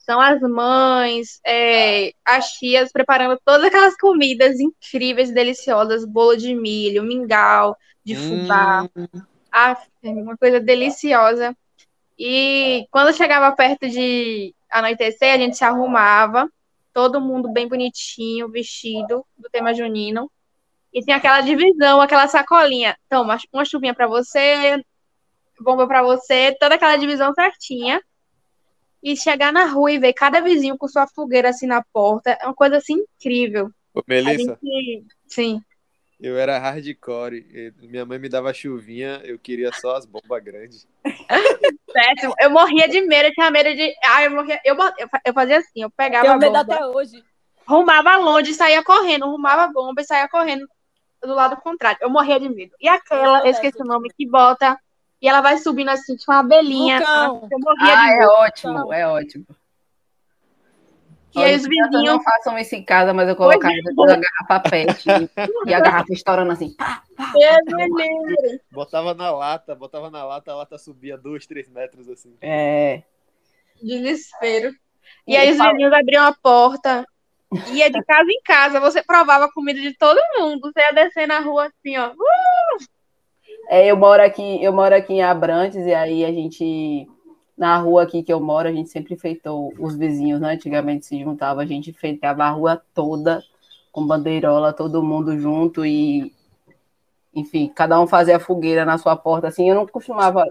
São 0.00 0.20
as 0.20 0.40
mães, 0.42 1.40
é, 1.46 2.12
as 2.26 2.52
tias 2.54 2.92
preparando 2.92 3.40
todas 3.44 3.66
aquelas 3.66 3.96
comidas 3.96 4.60
incríveis, 4.60 5.32
deliciosas, 5.32 6.04
bolo 6.06 6.36
de 6.36 6.54
milho, 6.54 7.04
mingau, 7.04 7.76
de 8.04 8.16
fubá, 8.16 8.84
Hum, 8.96 9.08
Ah, 9.52 9.76
uma 10.04 10.36
coisa 10.36 10.60
deliciosa. 10.60 11.56
E 12.18 12.86
quando 12.90 13.14
chegava 13.16 13.54
perto 13.56 13.88
de 13.88 14.54
anoitecer, 14.70 15.34
a 15.34 15.38
gente 15.38 15.56
se 15.56 15.64
arrumava, 15.64 16.48
todo 16.94 17.20
mundo 17.20 17.52
bem 17.52 17.68
bonitinho, 17.68 18.50
vestido 18.50 19.26
do 19.38 19.50
tema 19.50 19.74
junino. 19.74 20.30
E 20.92 21.02
tinha 21.02 21.16
aquela 21.18 21.40
divisão, 21.42 22.00
aquela 22.00 22.28
sacolinha. 22.28 22.96
Então, 23.06 23.22
uma, 23.22 23.38
uma 23.52 23.64
chuvinha 23.64 23.94
para 23.94 24.08
você, 24.08 24.82
bomba 25.60 25.86
para 25.86 26.02
você, 26.02 26.56
toda 26.60 26.76
aquela 26.76 26.96
divisão 26.96 27.32
certinha. 27.34 28.02
E 29.02 29.16
chegar 29.16 29.52
na 29.52 29.64
rua 29.64 29.92
e 29.92 29.98
ver 29.98 30.12
cada 30.12 30.40
vizinho 30.40 30.76
com 30.76 30.86
sua 30.86 31.06
fogueira 31.06 31.48
assim 31.50 31.66
na 31.66 31.82
porta, 31.92 32.36
é 32.40 32.44
uma 32.46 32.54
coisa 32.54 32.76
assim 32.76 33.04
incrível. 33.18 33.70
Ô, 33.94 34.00
A 34.00 34.02
Melissa, 34.06 34.58
gente, 34.62 35.06
sim, 35.26 35.62
eu 36.20 36.36
era 36.38 36.58
hardcore. 36.58 37.46
e 37.50 37.72
Minha 37.86 38.04
mãe 38.04 38.18
me 38.18 38.28
dava 38.28 38.52
chuvinha, 38.52 39.20
eu 39.24 39.38
queria 39.38 39.72
só 39.72 39.96
as 39.96 40.04
bombas 40.04 40.42
grandes. 40.42 40.86
péssimo. 41.92 42.34
Eu 42.38 42.50
morria 42.50 42.86
de 42.88 43.00
medo, 43.00 43.28
eu 43.28 43.32
tinha 43.32 43.50
medo 43.50 43.74
de. 43.74 43.94
Ah, 44.04 44.24
eu 44.24 44.30
morria. 44.30 44.60
Eu, 44.64 44.76
eu, 45.24 45.32
fazia 45.32 45.58
assim, 45.58 45.82
eu 45.82 45.90
pegava 45.90 46.24
Tenho 46.24 46.34
a 46.34 46.38
medo 46.38 46.52
bomba. 46.52 46.74
até 46.74 46.86
hoje. 46.86 47.24
rumava 47.66 48.16
longe, 48.16 48.52
saía 48.52 48.84
correndo, 48.84 49.26
rumava 49.26 49.72
bomba 49.72 50.02
e 50.02 50.04
saía 50.04 50.28
correndo 50.28 50.66
do 51.22 51.34
lado 51.34 51.56
contrário. 51.56 51.98
Eu 52.02 52.10
morria 52.10 52.38
de 52.38 52.48
medo. 52.48 52.72
E 52.80 52.86
aquela, 52.88 53.40
eu 53.40 53.50
esqueci 53.50 53.80
o 53.80 53.86
nome, 53.86 54.10
que 54.16 54.28
bota 54.28 54.78
e 55.20 55.28
ela 55.28 55.40
vai 55.40 55.58
subindo 55.58 55.88
assim, 55.90 56.16
tipo 56.16 56.30
uma 56.32 56.40
abelhinha. 56.40 56.98
Vulcão. 56.98 57.48
Eu 57.50 57.58
morria 57.58 57.98
Ah, 57.98 58.10
é 58.12 58.26
ótimo, 58.26 58.92
é 58.92 59.06
ótimo. 59.06 59.46
E 61.32 61.38
aí 61.40 61.54
os 61.54 61.62
vizinhos. 61.62 62.02
Não 62.04 62.20
façam 62.22 62.58
isso 62.58 62.74
em 62.74 62.84
casa, 62.84 63.14
mas 63.14 63.28
eu 63.28 63.36
colocava 63.36 63.72
dentro 63.72 63.94
da 64.04 64.16
garrafa 64.16 64.68
pet 64.68 65.04
e 65.66 65.72
a 65.74 65.78
garrafa 65.80 66.12
estourando 66.12 66.50
assim. 66.50 66.74
Deus 67.32 67.90
livre. 67.96 68.60
Botava 68.72 69.14
na 69.14 69.30
lata, 69.30 69.74
botava 69.74 70.10
na 70.10 70.24
lata, 70.24 70.50
a 70.50 70.56
lata 70.56 70.76
subia 70.76 71.16
dois, 71.16 71.46
três 71.46 71.68
metros 71.68 72.08
assim. 72.08 72.36
É. 72.40 73.02
Desespero. 73.80 74.74
E 75.26 75.34
E 75.34 75.36
aí 75.36 75.52
os 75.52 75.56
fala- 75.58 75.70
vizinhos 75.70 75.92
abriam 75.92 76.24
a 76.26 76.32
porta. 76.32 77.06
Ia 77.72 77.90
de 77.90 78.02
casa 78.04 78.28
em 78.30 78.40
casa, 78.44 78.78
você 78.80 79.02
provava 79.02 79.44
a 79.46 79.52
comida 79.52 79.80
de 79.80 79.92
todo 79.94 80.20
mundo. 80.36 80.60
Você 80.72 80.80
ia 80.80 80.92
descer 80.92 81.26
na 81.28 81.38
rua 81.40 81.66
assim, 81.66 81.96
ó. 81.96 82.12
É, 83.72 83.86
eu 83.86 83.96
moro 83.96 84.20
aqui, 84.20 84.60
eu 84.60 84.72
moro 84.72 84.92
aqui 84.92 85.12
em 85.12 85.22
Abrantes 85.22 85.86
e 85.86 85.94
aí 85.94 86.24
a 86.24 86.32
gente 86.32 87.08
na 87.56 87.76
rua 87.76 88.02
aqui 88.02 88.20
que 88.20 88.32
eu 88.32 88.40
moro, 88.40 88.66
a 88.66 88.72
gente 88.72 88.90
sempre 88.90 89.14
enfeitou 89.14 89.72
os 89.78 89.94
vizinhos, 89.96 90.40
né? 90.40 90.54
Antigamente 90.54 91.06
se 91.06 91.22
juntava, 91.22 91.62
a 91.62 91.64
gente 91.64 91.90
enfeitava 91.90 92.42
a 92.42 92.50
rua 92.50 92.82
toda 92.92 93.40
com 93.92 94.04
bandeirola, 94.04 94.72
todo 94.72 95.04
mundo 95.04 95.38
junto 95.38 95.86
e 95.86 96.32
enfim, 97.32 97.70
cada 97.72 98.00
um 98.00 98.08
fazia 98.08 98.38
a 98.38 98.40
fogueira 98.40 98.84
na 98.84 98.98
sua 98.98 99.14
porta 99.14 99.46
assim. 99.46 99.68
Eu 99.70 99.76
não 99.76 99.86
costumava, 99.86 100.44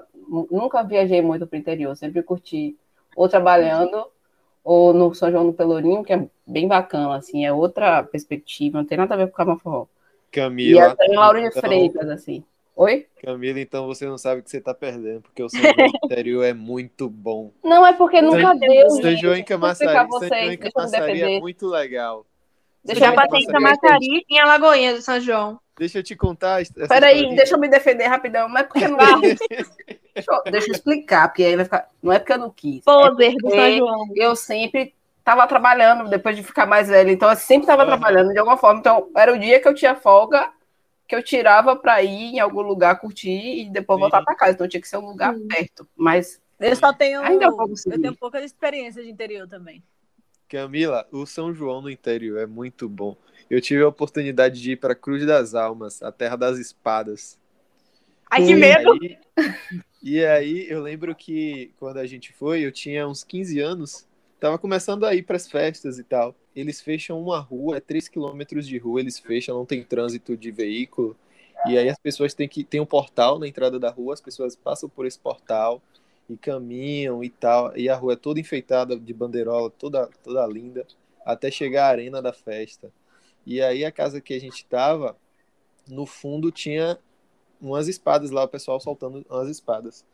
nunca 0.49 0.81
viajei 0.81 1.21
muito 1.21 1.45
para 1.45 1.57
o 1.57 1.59
interior, 1.59 1.97
sempre 1.97 2.23
curti 2.23 2.77
ou 3.17 3.27
trabalhando 3.27 4.05
ou 4.63 4.93
no 4.93 5.13
São 5.13 5.29
João 5.29 5.47
do 5.47 5.51
Pelourinho, 5.51 6.05
que 6.05 6.13
é 6.13 6.25
bem 6.47 6.69
bacana 6.69 7.17
assim, 7.17 7.45
é 7.45 7.51
outra 7.51 8.01
perspectiva, 8.01 8.77
não 8.77 8.85
tem 8.85 8.97
nada 8.97 9.13
a 9.13 9.17
ver 9.17 9.27
com 9.27 9.35
Carnaval. 9.35 9.89
E 10.31 10.31
Camila. 10.31 10.85
até 10.85 11.05
em 11.05 11.17
Lauro 11.17 11.41
de 11.41 11.47
então- 11.47 11.61
Freitas 11.61 12.09
assim. 12.09 12.45
Oi? 12.81 13.07
Camila, 13.21 13.59
então 13.59 13.85
você 13.87 14.05
não 14.05 14.17
sabe 14.17 14.39
o 14.39 14.43
que 14.43 14.49
você 14.49 14.61
tá 14.61 14.73
perdendo, 14.73 15.21
porque 15.21 15.43
o 15.43 15.49
São 15.49 15.59
João 15.61 15.73
do 15.75 16.05
interior 16.05 16.43
é 16.45 16.53
muito 16.53 17.09
bom. 17.09 17.51
Não, 17.61 17.85
é 17.85 17.91
porque 17.91 18.21
nunca 18.21 18.39
São- 18.41 18.57
deu. 18.57 18.89
São. 18.89 19.01
João 19.01 19.11
em 19.11 19.11
Deixa 19.11 19.25
eu 19.27 19.33
explicar 19.33 19.45
Camaçari, 19.59 19.91
pra 19.91 19.99
São 20.01 20.07
João 20.07 20.19
vocês, 20.19 20.31
em 20.31 20.47
deixa 20.47 20.53
eu 20.53 20.65
me 20.65 20.71
Camaçari 20.71 21.03
é 21.11 21.13
defender. 21.13 21.39
muito 21.41 21.67
legal. 21.67 22.25
Deixa 22.85 23.05
eu 23.05 23.13
passei 23.13 23.39
em. 23.41 23.45
Camaçari 23.47 24.05
e 24.29 24.33
em 24.35 24.39
Alagoinha 24.39 24.95
do 24.95 25.01
São 25.01 25.19
João. 25.19 25.59
Deixa 25.77 25.99
eu 25.99 26.03
te 26.03 26.15
contar. 26.15 26.61
essa 26.61 26.73
Peraí, 26.87 27.15
historinha. 27.15 27.35
deixa 27.35 27.55
eu 27.55 27.59
me 27.59 27.67
defender 27.67 28.05
rapidão. 28.07 28.47
Não 28.47 28.57
é 28.57 28.63
porque 28.63 28.85
eu 28.85 28.89
não 28.89 28.97
quis. 29.21 29.39
Deixa 30.15 30.31
eu, 30.33 30.51
deixa 30.51 30.67
eu 30.67 30.73
explicar, 30.73 31.29
porque 31.29 31.43
aí 31.43 31.55
vai 31.55 31.63
ficar. 31.65 31.87
Não 32.03 32.11
é 32.11 32.19
porque 32.19 32.33
eu 32.33 32.37
não 32.37 32.49
quis. 32.49 32.79
É 32.79 32.81
Poder 32.83 33.35
do 33.35 33.49
São 33.51 33.71
João. 33.77 34.05
eu 34.15 34.35
sempre 34.35 34.93
estava 35.19 35.45
trabalhando 35.47 36.09
depois 36.09 36.35
de 36.35 36.43
ficar 36.43 36.65
mais 36.65 36.89
velho. 36.89 37.09
Então, 37.09 37.29
eu 37.29 37.35
sempre 37.37 37.63
estava 37.63 37.83
Aham. 37.83 37.91
trabalhando 37.97 38.33
de 38.33 38.37
alguma 38.39 38.57
forma. 38.57 38.79
Então, 38.79 39.09
era 39.15 39.33
o 39.33 39.39
dia 39.39 39.61
que 39.61 39.67
eu 39.67 39.73
tinha 39.73 39.95
folga, 39.95 40.49
que 41.09 41.15
eu 41.15 41.23
tirava 41.23 41.75
para 41.75 42.03
ir 42.03 42.35
em 42.35 42.39
algum 42.39 42.61
lugar 42.61 42.99
curtir 42.99 43.63
e 43.63 43.69
depois 43.69 43.97
Sim. 43.97 44.01
voltar 44.01 44.21
para 44.21 44.35
casa. 44.35 44.51
Então, 44.53 44.67
tinha 44.67 44.79
que 44.79 44.87
ser 44.87 44.97
um 44.97 45.07
lugar 45.07 45.33
Sim. 45.33 45.47
perto. 45.47 45.89
Mas 45.95 46.39
Eu 46.59 46.75
só 46.75 46.93
tenho. 46.93 47.21
Ainda 47.21 47.45
é 47.45 47.47
um 47.47 47.57
pouco 47.57 47.73
eu 47.87 47.99
tenho 47.99 48.15
pouca 48.15 48.39
experiência 48.39 49.01
de 49.01 49.09
interior 49.09 49.47
também. 49.47 49.83
Camila, 50.47 51.07
o 51.11 51.25
São 51.25 51.51
João 51.53 51.81
no 51.81 51.89
interior 51.89 52.37
é 52.39 52.45
muito 52.45 52.87
bom. 52.87 53.17
Eu 53.49 53.59
tive 53.59 53.81
a 53.81 53.87
oportunidade 53.87 54.61
de 54.61 54.73
ir 54.73 54.75
para 54.75 54.93
Cruz 54.93 55.25
das 55.25 55.55
Almas, 55.55 56.03
a 56.03 56.11
terra 56.11 56.35
das 56.35 56.59
espadas. 56.59 57.39
Ai, 58.29 58.41
que 58.41 58.53
Sim. 58.53 58.55
medo. 58.55 58.99
E 59.01 59.07
aí, 59.07 59.17
e 60.03 60.25
aí 60.25 60.69
eu 60.69 60.79
lembro 60.79 61.15
que 61.15 61.71
quando 61.79 61.97
a 61.97 62.05
gente 62.05 62.31
foi, 62.33 62.61
eu 62.63 62.71
tinha 62.71 63.07
uns 63.07 63.23
15 63.23 63.59
anos, 63.59 64.07
tava 64.39 64.59
começando 64.59 65.05
a 65.05 65.15
ir 65.15 65.23
para 65.23 65.37
as 65.37 65.49
festas 65.49 65.97
e 65.97 66.03
tal. 66.03 66.35
Eles 66.59 66.81
fecham 66.81 67.21
uma 67.21 67.39
rua, 67.39 67.77
é 67.77 67.79
3 67.79 68.07
quilômetros 68.07 68.67
de 68.67 68.77
rua, 68.77 68.99
eles 68.99 69.19
fecham, 69.19 69.55
não 69.57 69.65
tem 69.65 69.83
trânsito 69.83 70.35
de 70.35 70.51
veículo. 70.51 71.15
E 71.65 71.77
aí 71.77 71.89
as 71.89 71.97
pessoas 71.99 72.33
têm 72.33 72.47
que 72.47 72.63
tem 72.63 72.79
um 72.79 72.85
portal 72.85 73.37
na 73.39 73.47
entrada 73.47 73.79
da 73.79 73.89
rua, 73.89 74.13
as 74.13 74.21
pessoas 74.21 74.55
passam 74.55 74.89
por 74.89 75.05
esse 75.05 75.19
portal 75.19 75.81
e 76.29 76.37
caminham 76.37 77.23
e 77.23 77.29
tal, 77.29 77.75
e 77.77 77.89
a 77.89 77.95
rua 77.95 78.13
é 78.13 78.15
toda 78.15 78.39
enfeitada 78.39 78.97
de 78.97 79.13
bandeirola, 79.13 79.69
toda 79.69 80.07
toda 80.23 80.45
linda, 80.47 80.85
até 81.25 81.51
chegar 81.51 81.85
à 81.85 81.89
arena 81.89 82.21
da 82.21 82.31
festa. 82.31 82.91
E 83.45 83.61
aí 83.61 83.83
a 83.83 83.91
casa 83.91 84.21
que 84.21 84.33
a 84.33 84.39
gente 84.39 84.65
tava, 84.65 85.17
no 85.87 86.05
fundo 86.05 86.51
tinha 86.51 86.99
umas 87.59 87.87
espadas 87.87 88.31
lá, 88.31 88.43
o 88.43 88.47
pessoal 88.47 88.79
soltando 88.79 89.25
umas 89.29 89.49
espadas. 89.49 90.05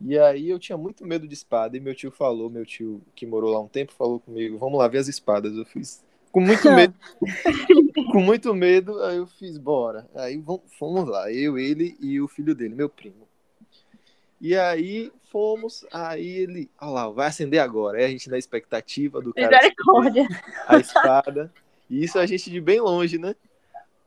E 0.00 0.18
aí 0.18 0.48
eu 0.48 0.58
tinha 0.58 0.78
muito 0.78 1.04
medo 1.04 1.28
de 1.28 1.34
espada, 1.34 1.76
e 1.76 1.80
meu 1.80 1.94
tio 1.94 2.10
falou, 2.10 2.48
meu 2.48 2.64
tio 2.64 3.02
que 3.14 3.26
morou 3.26 3.52
lá 3.52 3.60
um 3.60 3.68
tempo, 3.68 3.92
falou 3.92 4.18
comigo, 4.18 4.56
vamos 4.56 4.78
lá 4.78 4.88
ver 4.88 4.98
as 4.98 5.08
espadas. 5.08 5.54
Eu 5.54 5.66
fiz 5.66 6.02
com 6.32 6.40
muito 6.40 6.70
medo, 6.72 6.94
com 8.12 8.20
muito 8.20 8.54
medo, 8.54 9.02
aí 9.02 9.18
eu 9.18 9.26
fiz, 9.26 9.58
bora. 9.58 10.08
Aí 10.14 10.38
vamos, 10.38 10.62
fomos 10.78 11.06
lá, 11.06 11.30
eu, 11.30 11.58
ele 11.58 11.96
e 12.00 12.20
o 12.20 12.28
filho 12.28 12.54
dele, 12.54 12.74
meu 12.74 12.88
primo. 12.88 13.28
E 14.40 14.56
aí 14.56 15.12
fomos, 15.30 15.84
aí 15.92 16.26
ele, 16.26 16.70
olha 16.80 16.90
lá, 16.90 17.08
vai 17.10 17.28
acender 17.28 17.60
agora. 17.60 17.98
Aí 17.98 18.04
a 18.04 18.08
gente 18.08 18.30
na 18.30 18.38
expectativa 18.38 19.20
do 19.20 19.34
cara 19.34 19.58
a 20.66 20.78
espada. 20.78 21.52
E 21.90 22.02
isso 22.04 22.18
a 22.18 22.24
gente 22.24 22.50
de 22.50 22.60
bem 22.60 22.80
longe, 22.80 23.18
né? 23.18 23.34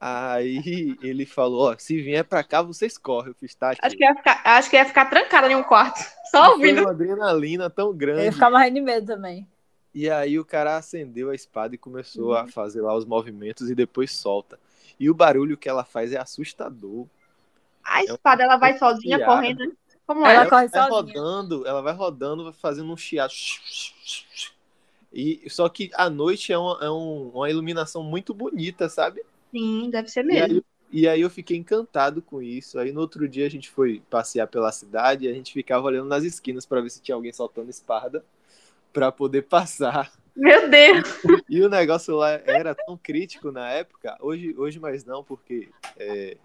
Aí 0.06 0.98
ele 1.02 1.26
falou, 1.26 1.70
ó, 1.72 1.76
se 1.78 2.02
vier 2.02 2.26
pra 2.26 2.44
cá, 2.44 2.62
vocês 2.62 2.98
correm. 2.98 3.30
Eu 3.30 3.36
fiz, 3.36 3.56
tá, 3.56 3.74
Acho 3.82 3.96
que, 3.96 4.04
ia 4.04 4.14
ficar, 4.14 4.42
acho 4.44 4.70
que 4.70 4.76
ia 4.76 4.84
ficar 4.86 5.06
trancada 5.06 5.50
em 5.50 5.56
um 5.56 5.64
quarto. 5.64 5.98
Só 6.30 6.44
Foi 6.46 6.54
ouvindo. 6.56 6.82
uma 6.82 6.90
adrenalina 6.90 7.70
tão 7.70 7.88
Eu 7.88 7.94
grande. 7.94 8.24
ia 8.26 8.32
ficar 8.34 8.50
morrendo 8.50 8.74
de 8.76 8.82
medo 8.82 9.08
também. 9.08 9.48
E 9.96 10.10
aí 10.10 10.38
o 10.38 10.44
cara 10.44 10.76
acendeu 10.76 11.30
a 11.30 11.36
espada 11.36 11.74
e 11.76 11.78
começou 11.78 12.32
Uhum. 12.32 12.36
a 12.38 12.48
fazer 12.48 12.82
lá 12.82 12.94
os 12.94 13.06
movimentos 13.06 13.70
e 13.70 13.76
depois 13.76 14.12
solta. 14.12 14.60
E 15.00 15.10
o 15.10 15.14
barulho 15.14 15.56
que 15.56 15.70
ela 15.70 15.86
faz 15.86 16.12
é 16.12 16.18
assustador. 16.20 17.06
A 17.82 18.04
espada, 18.04 18.44
ela 18.44 18.58
vai 18.58 18.78
sozinha 18.78 19.24
correndo. 19.24 19.60
né? 19.66 19.72
Como 20.06 20.26
Ela 20.26 20.44
é? 20.44 20.50
corre 20.50 20.68
vai 20.68 20.90
sozinha. 20.90 21.22
rodando, 21.22 21.66
ela 21.66 21.82
vai 21.82 21.94
rodando, 21.94 22.44
vai 22.44 22.54
fazendo 22.54 22.92
um 22.92 22.98
chiado. 22.98 23.32
E 25.14 25.48
só 25.50 25.70
que 25.70 25.92
à 25.94 26.10
noite 26.10 26.52
é, 26.52 26.58
uma, 26.58 26.80
é 26.82 26.90
um- 26.90 27.30
uma 27.34 27.50
iluminação 27.50 28.04
muito 28.04 28.34
bonita, 28.34 28.90
sabe? 28.90 29.24
Sim, 29.54 29.90
deve 29.92 30.08
ser 30.10 30.24
E 30.24 30.28
mesmo. 30.28 30.56
aí, 30.56 30.64
e 30.92 31.08
aí 31.08 31.22
eu 31.22 31.30
fiquei 31.30 31.56
encantado 31.56 32.22
com 32.22 32.42
isso. 32.42 32.80
Aí 32.80 32.92
no 32.92 33.02
outro 33.02 33.28
dia 33.28 33.46
a 33.46 33.50
gente 33.50 33.70
foi 33.70 34.02
passear 34.10 34.48
pela 34.48 34.72
cidade 34.72 35.26
e 35.26 35.28
a 35.28 35.34
gente 35.34 35.54
ficava 35.54 35.86
olhando 35.86 36.08
nas 36.08 36.24
esquinas 36.24 36.66
para 36.66 36.82
ver 36.82 36.90
se 36.90 37.02
tinha 37.02 37.14
alguém 37.14 37.32
soltando 37.32 37.70
espada 37.70 38.26
para 38.92 39.12
poder 39.12 39.44
passar. 39.44 40.12
Meu 40.36 40.68
Deus. 40.70 41.08
E 41.48 41.62
o 41.62 41.70
negócio 41.70 42.16
lá 42.16 42.32
era 42.32 42.74
tão 42.74 42.98
crítico 42.98 43.52
na 43.52 43.70
época, 43.70 44.18
hoje, 44.20 44.56
hoje 44.58 44.80
mais 44.80 45.06
não, 45.06 45.24
porque 45.24 45.70
é, 45.96 46.38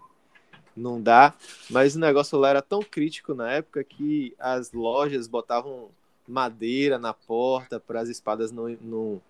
não 0.77 1.01
dá, 1.01 1.33
mas 1.69 1.95
o 1.95 1.99
negócio 1.99 2.37
lá 2.37 2.49
era 2.49 2.61
tão 2.61 2.81
crítico 2.81 3.33
na 3.33 3.51
época 3.51 3.83
que 3.83 4.35
as 4.37 4.71
lojas 4.71 5.27
botavam 5.27 5.89
madeira 6.27 6.99
na 6.99 7.13
porta 7.13 7.79
para 7.79 8.01
as 8.01 8.09
espadas 8.09 8.51
não, 8.51 8.69
não, 8.81 9.21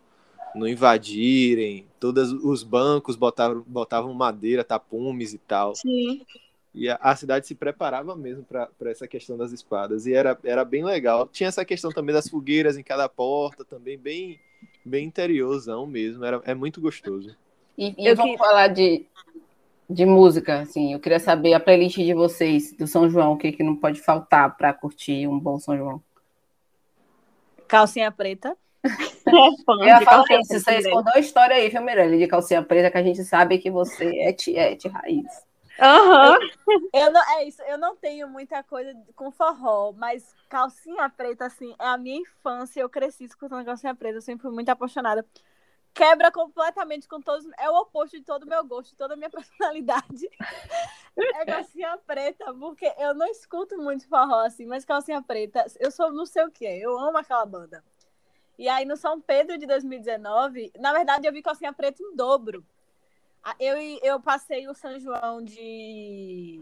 não 0.55 0.67
invadirem, 0.67 1.85
todos 1.99 2.31
os 2.31 2.63
bancos 2.63 3.15
botavam, 3.15 3.63
botavam 3.67 4.13
madeira, 4.13 4.63
tapumes 4.63 5.33
e 5.33 5.37
tal. 5.37 5.75
Sim. 5.75 6.25
E 6.73 6.87
a, 6.89 6.95
a 7.01 7.15
cidade 7.15 7.47
se 7.47 7.55
preparava 7.55 8.15
mesmo 8.15 8.43
para 8.43 8.69
essa 8.85 9.07
questão 9.07 9.37
das 9.37 9.51
espadas. 9.51 10.05
E 10.05 10.13
era, 10.13 10.37
era 10.43 10.63
bem 10.63 10.83
legal. 10.83 11.27
Tinha 11.27 11.47
essa 11.49 11.65
questão 11.65 11.91
também 11.91 12.13
das 12.13 12.29
fogueiras 12.29 12.77
em 12.77 12.83
cada 12.83 13.09
porta, 13.09 13.65
também 13.65 13.97
bem, 13.97 14.39
bem 14.85 15.05
interiorzão 15.05 15.85
mesmo. 15.87 16.23
Era, 16.23 16.41
é 16.45 16.53
muito 16.53 16.79
gostoso. 16.79 17.35
E, 17.77 17.95
e 17.97 18.07
Eu 18.07 18.15
vamos 18.15 18.33
que- 18.33 18.37
falar 18.37 18.67
de, 18.67 19.05
de 19.89 20.05
música, 20.05 20.59
assim. 20.61 20.93
Eu 20.93 20.99
queria 20.99 21.19
saber 21.19 21.53
a 21.53 21.59
playlist 21.59 21.97
de 21.97 22.13
vocês 22.13 22.71
do 22.73 22.85
São 22.85 23.09
João, 23.09 23.33
o 23.33 23.37
que, 23.37 23.51
que 23.51 23.63
não 23.63 23.75
pode 23.75 23.99
faltar 24.01 24.55
para 24.55 24.71
curtir 24.73 25.27
um 25.27 25.39
bom 25.39 25.57
São 25.59 25.75
João. 25.75 26.01
Calcinha 27.67 28.11
preta. 28.11 28.55
Eu 28.83 29.85
ia 29.85 30.01
falar 30.01 30.25
isso, 30.39 30.59
vocês 30.59 30.89
contou 30.89 31.13
a 31.13 31.19
história 31.19 31.55
aí, 31.55 31.69
viu, 31.69 31.81
Mirelle, 31.81 32.17
de 32.17 32.27
calcinha 32.27 32.63
preta, 32.63 32.89
que 32.89 32.97
a 32.97 33.03
gente 33.03 33.23
sabe 33.23 33.57
que 33.57 33.69
você 33.69 34.17
é 34.19 34.33
tiete 34.33 34.87
raiz. 34.87 35.25
Aham. 35.79 36.37
Eu 36.93 37.11
não, 37.11 37.21
é 37.37 37.45
isso, 37.45 37.61
eu 37.63 37.77
não 37.77 37.95
tenho 37.95 38.27
muita 38.27 38.61
coisa 38.63 38.93
com 39.15 39.31
forró, 39.31 39.93
mas 39.93 40.35
calcinha 40.49 41.09
preta, 41.09 41.45
assim, 41.45 41.73
é 41.79 41.87
a 41.87 41.97
minha 41.97 42.19
infância. 42.19 42.81
Eu 42.81 42.89
cresci 42.89 43.23
escutando 43.23 43.65
calcinha 43.65 43.95
preta, 43.95 44.17
eu 44.17 44.21
sempre 44.21 44.41
fui 44.43 44.51
muito 44.51 44.69
apaixonada. 44.69 45.25
Quebra 45.93 46.31
completamente 46.31 47.07
com 47.07 47.19
todos. 47.21 47.45
É 47.57 47.69
o 47.69 47.75
oposto 47.75 48.17
de 48.17 48.23
todo 48.23 48.43
o 48.43 48.47
meu 48.47 48.63
gosto, 48.65 48.91
de 48.91 48.95
toda 48.95 49.13
a 49.13 49.17
minha 49.17 49.29
personalidade. 49.31 50.29
É 51.17 51.45
calcinha 51.45 51.97
preta, 52.05 52.53
porque 52.53 52.93
eu 52.97 53.13
não 53.13 53.27
escuto 53.27 53.77
muito 53.77 54.07
forró, 54.07 54.41
assim, 54.45 54.65
mas 54.65 54.85
calcinha 54.85 55.21
preta, 55.21 55.65
eu 55.79 55.91
sou 55.91 56.11
não 56.11 56.25
sei 56.25 56.43
o 56.43 56.51
que, 56.51 56.65
eu 56.65 56.97
amo 56.97 57.17
aquela 57.17 57.45
banda. 57.45 57.83
E 58.59 58.67
aí 58.67 58.83
no 58.83 58.97
São 58.97 59.21
Pedro 59.21 59.57
de 59.57 59.65
2019, 59.65 60.73
na 60.77 60.91
verdade 60.91 61.25
eu 61.25 61.31
vi 61.31 61.41
calcinha 61.41 61.71
preta 61.71 62.03
em 62.03 62.13
dobro. 62.13 62.61
Ah, 63.41 63.55
Eu, 63.57 63.77
eu 64.03 64.19
passei 64.19 64.67
o 64.67 64.73
São 64.73 64.99
João 64.99 65.41
de 65.41 66.61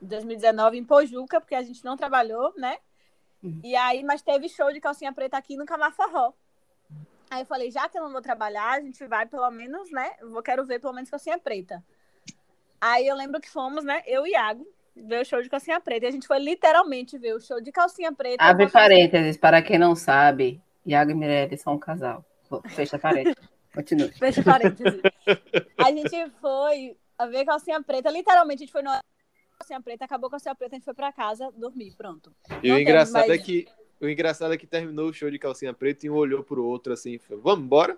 2019 0.00 0.78
em 0.78 0.84
Pojuca, 0.84 1.38
porque 1.42 1.54
a 1.54 1.62
gente 1.62 1.84
não 1.84 1.98
trabalhou, 1.98 2.54
né? 2.56 2.78
Uhum. 3.42 3.60
E 3.62 3.76
aí, 3.76 4.02
mas 4.02 4.22
teve 4.22 4.48
show 4.48 4.72
de 4.72 4.80
calcinha 4.80 5.12
preta 5.12 5.36
aqui 5.36 5.54
no 5.54 5.66
Camarforró. 5.66 6.32
Aí 7.30 7.42
eu 7.42 7.46
falei, 7.46 7.70
já 7.70 7.90
que 7.90 7.98
eu 7.98 8.02
não 8.04 8.12
vou 8.12 8.22
trabalhar, 8.22 8.78
a 8.78 8.80
gente 8.80 9.06
vai 9.06 9.26
pelo 9.26 9.50
menos, 9.50 9.90
né? 9.90 10.12
Eu 10.20 10.42
quero 10.42 10.64
ver 10.64 10.80
pelo 10.80 10.94
menos 10.94 11.10
calcinha 11.10 11.38
preta. 11.38 11.84
Aí 12.80 13.06
eu 13.06 13.14
lembro 13.14 13.38
que 13.38 13.50
fomos, 13.50 13.84
né? 13.84 14.02
Eu 14.06 14.26
e 14.26 14.30
Iago, 14.30 14.66
ver 14.96 15.20
o 15.20 15.24
show 15.26 15.42
de 15.42 15.50
calcinha 15.50 15.78
preta. 15.78 16.06
E 16.06 16.08
a 16.08 16.12
gente 16.12 16.26
foi 16.26 16.38
literalmente 16.38 17.18
ver 17.18 17.34
o 17.34 17.40
show 17.40 17.60
de 17.60 17.70
calcinha 17.70 18.12
preta. 18.12 18.42
Abre 18.42 18.70
parênteses, 18.70 19.36
para 19.36 19.60
quem 19.60 19.78
não 19.78 19.94
sabe, 19.94 20.62
Iago 20.86 21.10
e 21.10 21.14
Mirelle 21.14 21.56
são 21.56 21.74
um 21.74 21.78
casal. 21.78 22.24
Fecha 22.68 22.98
parênteses. 22.98 23.36
Continue. 23.74 24.12
Fecha 24.18 24.42
parênteses. 24.42 25.00
a 25.78 25.90
gente 25.90 26.30
foi 26.40 26.96
a 27.18 27.26
ver 27.26 27.44
calcinha 27.44 27.82
preta. 27.82 28.10
Literalmente, 28.10 28.62
a 28.62 28.66
gente 28.66 28.72
foi 28.72 28.82
no 28.82 28.90
calcinha 29.58 29.80
preta, 29.80 30.04
acabou 30.04 30.28
com 30.28 30.36
a 30.36 30.38
calcinha 30.38 30.54
preta, 30.54 30.74
a 30.74 30.78
gente 30.78 30.84
foi 30.84 30.94
pra 30.94 31.12
casa 31.12 31.50
dormir, 31.56 31.94
pronto. 31.96 32.34
E 32.62 32.68
Não 32.68 32.76
o 32.76 32.78
engraçado 32.78 33.26
mais- 33.28 33.40
é 33.40 33.42
que 33.42 33.66
o 34.00 34.08
engraçado 34.08 34.52
é 34.52 34.56
que 34.56 34.66
terminou 34.66 35.08
o 35.08 35.12
show 35.12 35.30
de 35.30 35.38
calcinha 35.38 35.72
preta 35.72 36.06
e 36.06 36.10
um 36.10 36.14
olhou 36.14 36.42
pro 36.44 36.64
outro 36.64 36.92
assim, 36.92 37.12
e 37.12 37.18
falou, 37.18 37.42
vamos 37.42 37.64
embora? 37.64 37.96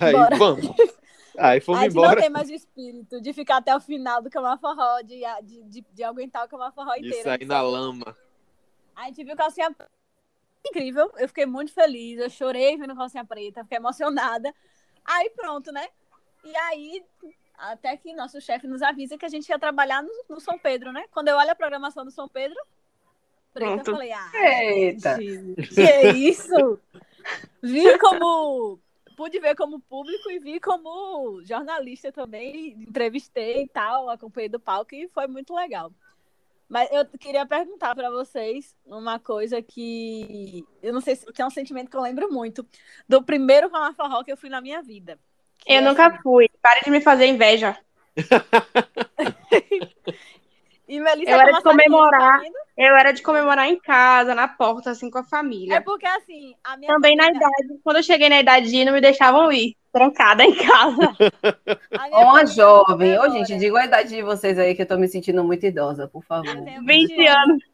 Aí, 0.00 0.12
Bora. 0.12 0.36
vamos. 0.36 0.66
Aí 1.38 1.60
fomos 1.60 1.80
a 1.82 1.84
gente 1.84 1.92
embora. 1.92 2.14
não 2.14 2.20
tem 2.22 2.30
mais 2.30 2.48
o 2.48 2.54
espírito 2.54 3.20
de 3.20 3.32
ficar 3.34 3.58
até 3.58 3.76
o 3.76 3.80
final 3.80 4.22
do 4.22 4.30
Cama 4.30 4.56
Forró, 4.58 5.02
de, 5.02 5.20
de, 5.44 5.62
de, 5.64 5.84
de 5.92 6.02
aguentar 6.02 6.46
o 6.46 6.48
Cama 6.48 6.72
Forró 6.72 6.94
De 6.94 7.06
inteiro. 7.08 7.22
sair 7.24 7.44
na 7.44 7.60
lama. 7.60 8.16
A 8.94 9.04
gente 9.04 9.22
viu 9.22 9.36
calcinha 9.36 9.70
preta. 9.70 9.90
Incrível, 10.68 11.12
eu 11.16 11.28
fiquei 11.28 11.46
muito 11.46 11.72
feliz, 11.72 12.18
eu 12.18 12.30
chorei 12.30 12.76
vendo 12.76 12.96
calcinha 12.96 13.24
preta, 13.24 13.62
fiquei 13.62 13.78
emocionada. 13.78 14.54
Aí 15.04 15.30
pronto, 15.30 15.70
né? 15.72 15.88
E 16.44 16.56
aí, 16.56 17.04
até 17.58 17.96
que 17.96 18.14
nosso 18.14 18.40
chefe 18.40 18.66
nos 18.66 18.82
avisa 18.82 19.18
que 19.18 19.26
a 19.26 19.28
gente 19.28 19.48
ia 19.48 19.58
trabalhar 19.58 20.02
no, 20.02 20.10
no 20.28 20.40
São 20.40 20.58
Pedro, 20.58 20.92
né? 20.92 21.04
Quando 21.10 21.28
eu 21.28 21.36
olho 21.36 21.50
a 21.50 21.54
programação 21.54 22.04
do 22.04 22.10
São 22.10 22.28
Pedro, 22.28 22.56
preta, 23.56 23.74
Pronto. 23.74 23.88
eu 23.88 23.94
falei, 23.94 24.12
ah, 24.12 24.30
Eita. 24.34 25.16
gente, 25.16 25.68
que 25.68 25.80
é 25.80 26.12
isso? 26.12 26.78
Vi 27.62 27.98
como. 27.98 28.78
Pude 29.16 29.40
ver 29.40 29.56
como 29.56 29.80
público 29.80 30.30
e 30.30 30.38
vi 30.38 30.60
como 30.60 31.42
jornalista 31.42 32.12
também, 32.12 32.72
entrevistei 32.82 33.62
e 33.62 33.68
tal, 33.68 34.10
acompanhei 34.10 34.50
do 34.50 34.60
palco 34.60 34.94
e 34.94 35.08
foi 35.08 35.26
muito 35.26 35.54
legal. 35.54 35.90
Mas 36.68 36.88
eu 36.90 37.04
queria 37.18 37.46
perguntar 37.46 37.94
para 37.94 38.10
vocês 38.10 38.74
uma 38.84 39.18
coisa 39.20 39.62
que 39.62 40.64
eu 40.82 40.92
não 40.92 41.00
sei 41.00 41.14
se 41.16 41.24
que 41.32 41.40
é 41.40 41.46
um 41.46 41.50
sentimento 41.50 41.88
que 41.90 41.96
eu 41.96 42.02
lembro 42.02 42.30
muito 42.32 42.66
do 43.08 43.22
primeiro 43.22 43.70
Calma 43.70 43.94
Forró 43.94 44.22
que 44.24 44.32
eu 44.32 44.36
fui 44.36 44.48
na 44.50 44.60
minha 44.60 44.82
vida. 44.82 45.18
Eu 45.66 45.76
é 45.76 45.80
nunca 45.80 46.06
assim, 46.08 46.18
fui. 46.22 46.48
Pare 46.60 46.80
de 46.84 46.90
me 46.90 47.00
fazer 47.00 47.26
inveja. 47.26 47.76
E 50.88 51.00
Melissa 51.00 51.32
Eu 51.32 51.38
é 51.38 51.42
era 51.42 51.50
de 51.52 51.62
comemorar. 51.64 52.36
tá 52.36 52.38
vendo? 52.38 52.54
Eu 52.76 52.96
era 52.96 53.12
de 53.12 53.20
comemorar 53.20 53.68
em 53.68 53.76
casa, 53.76 54.36
na 54.36 54.46
porta, 54.46 54.92
assim, 54.92 55.10
com 55.10 55.18
a 55.18 55.22
É 55.22 55.24
família. 55.24 55.82
porque 55.82 56.06
assim, 56.06 56.54
a 56.62 56.76
minha 56.76 56.92
Também 56.94 57.16
na 57.16 57.24
família- 57.24 57.44
idade. 57.44 57.80
Quando 57.82 57.96
eu 57.96 58.02
cheguei 58.04 58.28
na 58.28 58.38
idade 58.38 58.84
não 58.84 58.92
me 58.92 59.00
deixavam 59.00 59.50
ir. 59.50 59.76
Trancada 59.96 60.44
em 60.44 60.54
casa. 60.54 61.16
Uma 62.12 62.44
jovem. 62.44 63.18
Ô, 63.18 63.30
gente, 63.30 63.56
diga 63.56 63.78
a 63.80 63.86
idade 63.86 64.10
de 64.10 64.22
vocês 64.22 64.58
aí 64.58 64.74
que 64.74 64.82
eu 64.82 64.86
tô 64.86 64.98
me 64.98 65.08
sentindo 65.08 65.42
muito 65.42 65.64
idosa, 65.64 66.06
por 66.06 66.22
favor. 66.22 66.54
Eu 66.54 66.64
tenho 66.66 66.84
20 66.84 67.26
anos. 67.26 67.64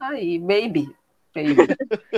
Aí, 0.00 0.38
baby. 0.38 0.90
baby. 1.34 1.54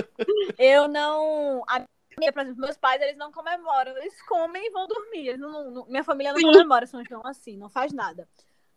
Eu 0.57 0.87
não. 0.87 1.61
A 1.67 1.83
minha, 2.17 2.31
por 2.31 2.41
exemplo, 2.41 2.61
meus 2.61 2.77
pais, 2.77 3.01
eles 3.01 3.17
não 3.17 3.33
comemoram. 3.33 3.97
Eles 3.97 4.21
comem 4.21 4.65
e 4.65 4.71
vão 4.71 4.87
dormir. 4.87 5.27
Eles 5.27 5.41
não, 5.41 5.69
não- 5.71 5.85
minha 5.87 6.05
família 6.05 6.31
não 6.31 6.41
comemora 6.41 6.87
São 6.87 7.03
João 7.03 7.23
assim, 7.25 7.57
não 7.57 7.69
faz 7.69 7.91
nada. 7.91 8.29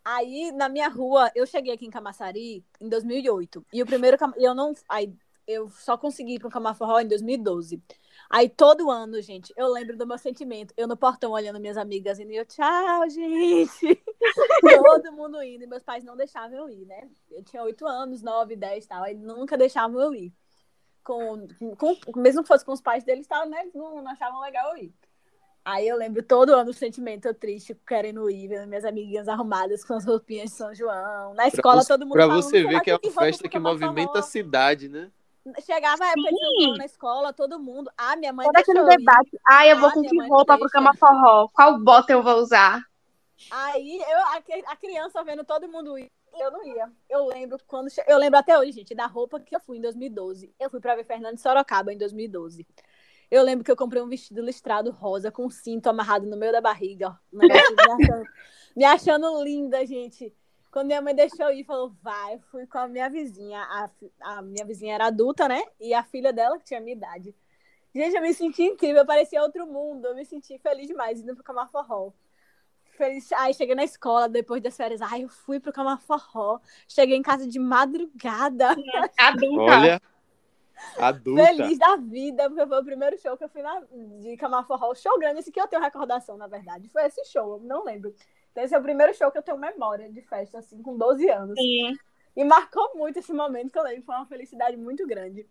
Aí, 0.03 0.51
na 0.51 0.67
minha 0.67 0.89
rua, 0.89 1.31
eu 1.33 1.45
cheguei 1.45 1.73
aqui 1.73 1.85
em 1.85 1.89
Camaçari 1.89 2.61
em 2.81 2.89
2008. 2.89 3.65
E 3.71 3.81
o 3.81 3.85
primeiro. 3.85 4.17
Eu 4.35 4.53
não. 4.53 4.73
Aí, 4.89 5.13
eu 5.47 5.69
só 5.69 5.97
consegui 5.97 6.35
ir 6.35 6.39
para 6.39 6.49
o 6.49 6.51
Camaforró 6.51 6.99
em 6.99 7.07
2012. 7.07 7.81
Aí, 8.35 8.49
todo 8.49 8.89
ano, 8.89 9.21
gente, 9.21 9.53
eu 9.55 9.67
lembro 9.71 9.95
do 9.95 10.07
meu 10.07 10.17
sentimento. 10.17 10.73
Eu 10.75 10.87
no 10.87 10.97
portão 10.97 11.31
olhando 11.33 11.59
minhas 11.59 11.77
amigas 11.77 12.19
indo 12.19 12.31
e 12.31 12.35
eu, 12.35 12.45
tchau, 12.47 13.07
gente. 13.07 14.03
todo 14.83 15.11
mundo 15.11 15.39
indo. 15.43 15.63
E 15.63 15.67
meus 15.67 15.83
pais 15.83 16.03
não 16.03 16.17
deixavam 16.17 16.57
eu 16.57 16.67
ir, 16.69 16.83
né? 16.87 17.07
Eu 17.29 17.43
tinha 17.43 17.61
8 17.61 17.85
anos, 17.85 18.23
9, 18.23 18.55
10 18.55 18.85
e 18.85 18.87
tal. 18.87 19.03
Aí 19.03 19.13
nunca 19.13 19.55
deixavam 19.55 20.01
eu 20.01 20.15
ir 20.15 20.33
com, 21.03 21.47
com- 21.77 22.19
mesmo 22.19 22.41
que 22.41 22.47
fosse 22.47 22.65
com 22.65 22.71
os 22.71 22.81
pais 22.81 23.03
deles, 23.03 23.27
tal, 23.27 23.47
né? 23.47 23.61
Eles 23.61 23.75
não, 23.75 24.01
não 24.01 24.11
achavam 24.11 24.41
legal 24.41 24.75
eu 24.75 24.83
ir. 24.85 24.93
Aí 25.63 25.87
eu 25.87 25.95
lembro 25.95 26.23
todo 26.23 26.55
ano 26.55 26.71
o 26.71 26.73
sentimento 26.73 27.25
eu 27.27 27.35
triste, 27.35 27.73
querendo 27.87 28.27
ir, 28.31 28.47
vendo 28.47 28.67
minhas 28.67 28.83
amiguinhas 28.83 29.27
arrumadas 29.27 29.85
com 29.85 29.93
as 29.93 30.05
roupinhas 30.05 30.49
de 30.49 30.57
São 30.57 30.73
João. 30.73 31.35
Na 31.35 31.47
escola, 31.47 31.81
você- 31.83 31.87
todo 31.93 32.01
mundo 32.05 32.13
Pra 32.13 32.25
você 32.27 32.63
"Você 32.63 32.67
ver 32.67 32.81
que 32.81 32.89
é 32.89 32.95
uma 32.95 33.11
festa 33.11 33.43
que 33.47 33.49
Camaforró?" 33.53 33.87
movimenta 33.89 34.19
a 34.19 34.23
cidade, 34.23 34.89
né? 34.89 35.11
Chegava 35.61 36.05
a 36.05 36.11
época 36.11 36.29
de 36.29 36.63
São 36.63 36.77
na 36.77 36.85
escola, 36.85 37.33
todo 37.33 37.59
mundo. 37.59 37.91
Ah, 37.97 38.15
minha 38.15 38.31
mãe 38.31 38.45
Todo 38.45 38.55
aquele 38.55 38.83
debate. 38.85 39.39
Ai, 39.45 39.71
eu 39.71 39.79
vou 39.79 39.89
Ah, 39.89 39.93
com 39.93 40.01
que 40.01 40.29
roupa 40.29 40.57
pro 40.57 40.69
cama 40.69 40.95
forró? 40.95 41.49
Qual 41.49 41.79
bota 41.79 42.13
eu 42.13 42.23
vou 42.23 42.37
usar? 42.37 42.81
Aí 43.51 43.99
eu, 43.99 44.19
a, 44.19 44.71
a 44.71 44.75
criança 44.75 45.23
vendo 45.23 45.43
todo 45.43 45.67
mundo 45.67 45.97
ir, 45.97 46.09
eu 46.39 46.49
não 46.49 46.65
ia. 46.65 46.89
Eu 47.09 47.25
lembro 47.25 47.57
quando. 47.67 47.89
Eu 48.07 48.17
lembro 48.17 48.39
até 48.39 48.57
hoje, 48.57 48.71
gente, 48.71 48.95
da 48.95 49.05
roupa 49.05 49.39
que 49.39 49.55
eu 49.55 49.59
fui 49.59 49.77
em 49.77 49.81
2012. 49.81 50.53
Eu 50.57 50.69
fui 50.69 50.79
pra 50.79 50.95
ver 50.95 51.03
Fernando 51.03 51.37
Sorocaba 51.37 51.91
em 51.91 51.97
2012. 51.97 52.65
Eu 53.29 53.43
lembro 53.43 53.65
que 53.65 53.71
eu 53.71 53.75
comprei 53.75 54.01
um 54.01 54.07
vestido 54.07 54.41
listrado 54.41 54.91
rosa 54.91 55.31
com 55.31 55.45
um 55.45 55.49
cinto 55.49 55.87
amarrado 55.87 56.25
no 56.25 56.37
meio 56.37 56.51
da 56.51 56.61
barriga. 56.61 57.09
ó. 57.09 57.15
Um 57.33 57.39
me, 57.39 57.51
achando, 57.51 58.29
me 58.75 58.85
achando 58.85 59.43
linda, 59.43 59.85
gente. 59.85 60.33
Quando 60.73 60.87
minha 60.87 61.03
mãe 61.03 61.13
deixou 61.13 61.45
eu 61.45 61.53
ir, 61.53 61.63
falou, 61.63 61.95
vai. 62.01 62.33
Eu 62.33 62.39
fui 62.49 62.65
com 62.65 62.79
a 62.79 62.87
minha 62.87 63.07
vizinha. 63.07 63.61
A, 63.61 63.89
a 64.21 64.41
minha 64.41 64.65
vizinha 64.65 64.95
era 64.95 65.05
adulta, 65.05 65.47
né? 65.47 65.61
E 65.79 65.93
a 65.93 66.01
filha 66.01 66.33
dela, 66.33 66.57
que 66.57 66.65
tinha 66.65 66.79
a 66.79 66.83
minha 66.83 66.95
idade. 66.95 67.35
Gente, 67.93 68.15
eu 68.15 68.21
me 68.23 68.33
senti 68.33 68.63
incrível, 68.63 69.05
parecia 69.05 69.43
outro 69.43 69.67
mundo. 69.67 70.07
Eu 70.07 70.15
me 70.15 70.25
senti 70.25 70.57
feliz 70.57 70.87
demais 70.87 71.21
indo 71.21 71.35
pro 71.35 71.43
Camaforró. 71.43 72.11
Feliz. 72.97 73.31
Aí 73.33 73.53
cheguei 73.53 73.75
na 73.75 73.83
escola 73.83 74.27
depois 74.27 74.63
das 74.63 74.75
férias. 74.75 74.99
Ai, 74.99 75.25
eu 75.25 75.29
fui 75.29 75.59
pro 75.59 75.71
Camaforró. 75.71 76.59
Cheguei 76.87 77.17
em 77.17 77.21
casa 77.21 77.47
de 77.47 77.59
madrugada. 77.59 78.69
Adulta. 79.15 79.61
Olha, 79.61 80.01
adulta. 80.97 81.45
Feliz 81.45 81.77
da 81.77 81.97
vida, 81.97 82.49
porque 82.49 82.65
foi 82.65 82.81
o 82.81 82.83
primeiro 82.83 83.21
show 83.21 83.37
que 83.37 83.43
eu 83.43 83.49
fui 83.49 83.61
na, 83.61 83.79
de 84.21 84.35
Camaforró. 84.37 84.89
O 84.89 84.95
show 84.95 85.19
grande, 85.19 85.41
esse 85.41 85.51
que 85.51 85.61
eu 85.61 85.67
tenho 85.67 85.83
recordação, 85.83 86.35
na 86.35 86.47
verdade. 86.47 86.89
Foi 86.89 87.05
esse 87.05 87.23
show, 87.25 87.57
eu 87.57 87.59
não 87.59 87.83
lembro. 87.83 88.11
Esse 88.55 88.75
é 88.75 88.77
o 88.77 88.83
primeiro 88.83 89.13
show 89.13 89.31
que 89.31 89.37
eu 89.37 89.43
tenho 89.43 89.57
memória 89.57 90.11
de 90.11 90.21
festa, 90.21 90.59
assim, 90.59 90.81
com 90.81 90.97
12 90.97 91.27
anos. 91.29 91.55
Sim. 91.59 91.97
E 92.35 92.43
marcou 92.43 92.91
muito 92.95 93.19
esse 93.19 93.33
momento 93.33 93.71
que 93.71 93.77
eu 93.77 93.83
lembro. 93.83 94.03
Foi 94.03 94.15
uma 94.15 94.25
felicidade 94.25 94.77
muito 94.77 95.05
grande. 95.05 95.45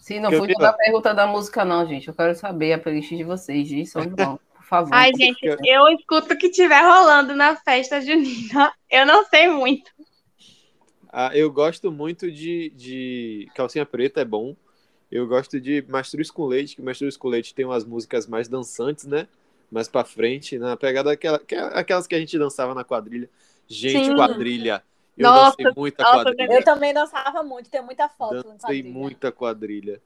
Sim, 0.00 0.20
não 0.20 0.30
fui 0.32 0.52
toda 0.52 0.68
a 0.68 0.72
pergunta 0.72 1.14
da 1.14 1.26
música, 1.26 1.64
não, 1.64 1.86
gente. 1.86 2.08
Eu 2.08 2.14
quero 2.14 2.34
saber 2.34 2.74
a 2.74 2.78
playlist 2.78 3.10
de 3.10 3.24
vocês, 3.24 3.66
de 3.66 3.86
São 3.86 4.02
João, 4.16 4.38
por 4.54 4.62
favor. 4.64 4.92
Ai, 4.92 5.10
gente, 5.16 5.40
eu 5.44 5.88
escuto 5.88 6.34
o 6.34 6.36
que 6.36 6.50
tiver 6.50 6.82
rolando 6.82 7.34
na 7.34 7.56
festa 7.56 8.00
junina. 8.00 8.72
Eu 8.90 9.06
não 9.06 9.24
sei 9.24 9.48
muito. 9.48 9.90
Ah, 11.10 11.30
eu 11.32 11.50
gosto 11.50 11.90
muito 11.90 12.30
de, 12.30 12.70
de 12.76 13.48
calcinha 13.54 13.86
preta, 13.86 14.20
é 14.20 14.24
bom. 14.24 14.54
Eu 15.10 15.26
gosto 15.26 15.60
de 15.60 15.84
Mastruz 15.88 16.30
com 16.30 16.44
Leite, 16.44 16.76
que 16.76 16.82
Mastruz 16.82 17.16
com 17.16 17.28
Leite 17.28 17.54
tem 17.54 17.64
umas 17.64 17.84
músicas 17.84 18.26
mais 18.26 18.48
dançantes, 18.48 19.06
né? 19.06 19.28
Mais 19.74 19.88
pra 19.88 20.04
frente, 20.04 20.56
na 20.56 20.76
pegada 20.76 21.10
daquela, 21.10 21.36
que- 21.36 21.56
aquelas 21.56 22.06
que 22.06 22.14
a 22.14 22.18
gente 22.20 22.38
dançava 22.38 22.76
na 22.76 22.84
quadrilha. 22.84 23.28
Gente, 23.66 24.06
Sim. 24.06 24.14
quadrilha. 24.14 24.84
Eu 25.18 25.28
Nossa, 25.28 25.56
dancei 25.58 25.72
muita 25.76 26.04
nossa, 26.04 26.22
quadrilha. 26.26 26.52
Eu 26.52 26.64
também 26.64 26.94
dançava 26.94 27.42
muito, 27.42 27.68
tem 27.68 27.82
muita 27.82 28.08
foto 28.08 28.34
Dancei 28.34 28.56
quadrilha. 28.60 28.88
muita 28.92 29.32
quadrilha. 29.32 30.00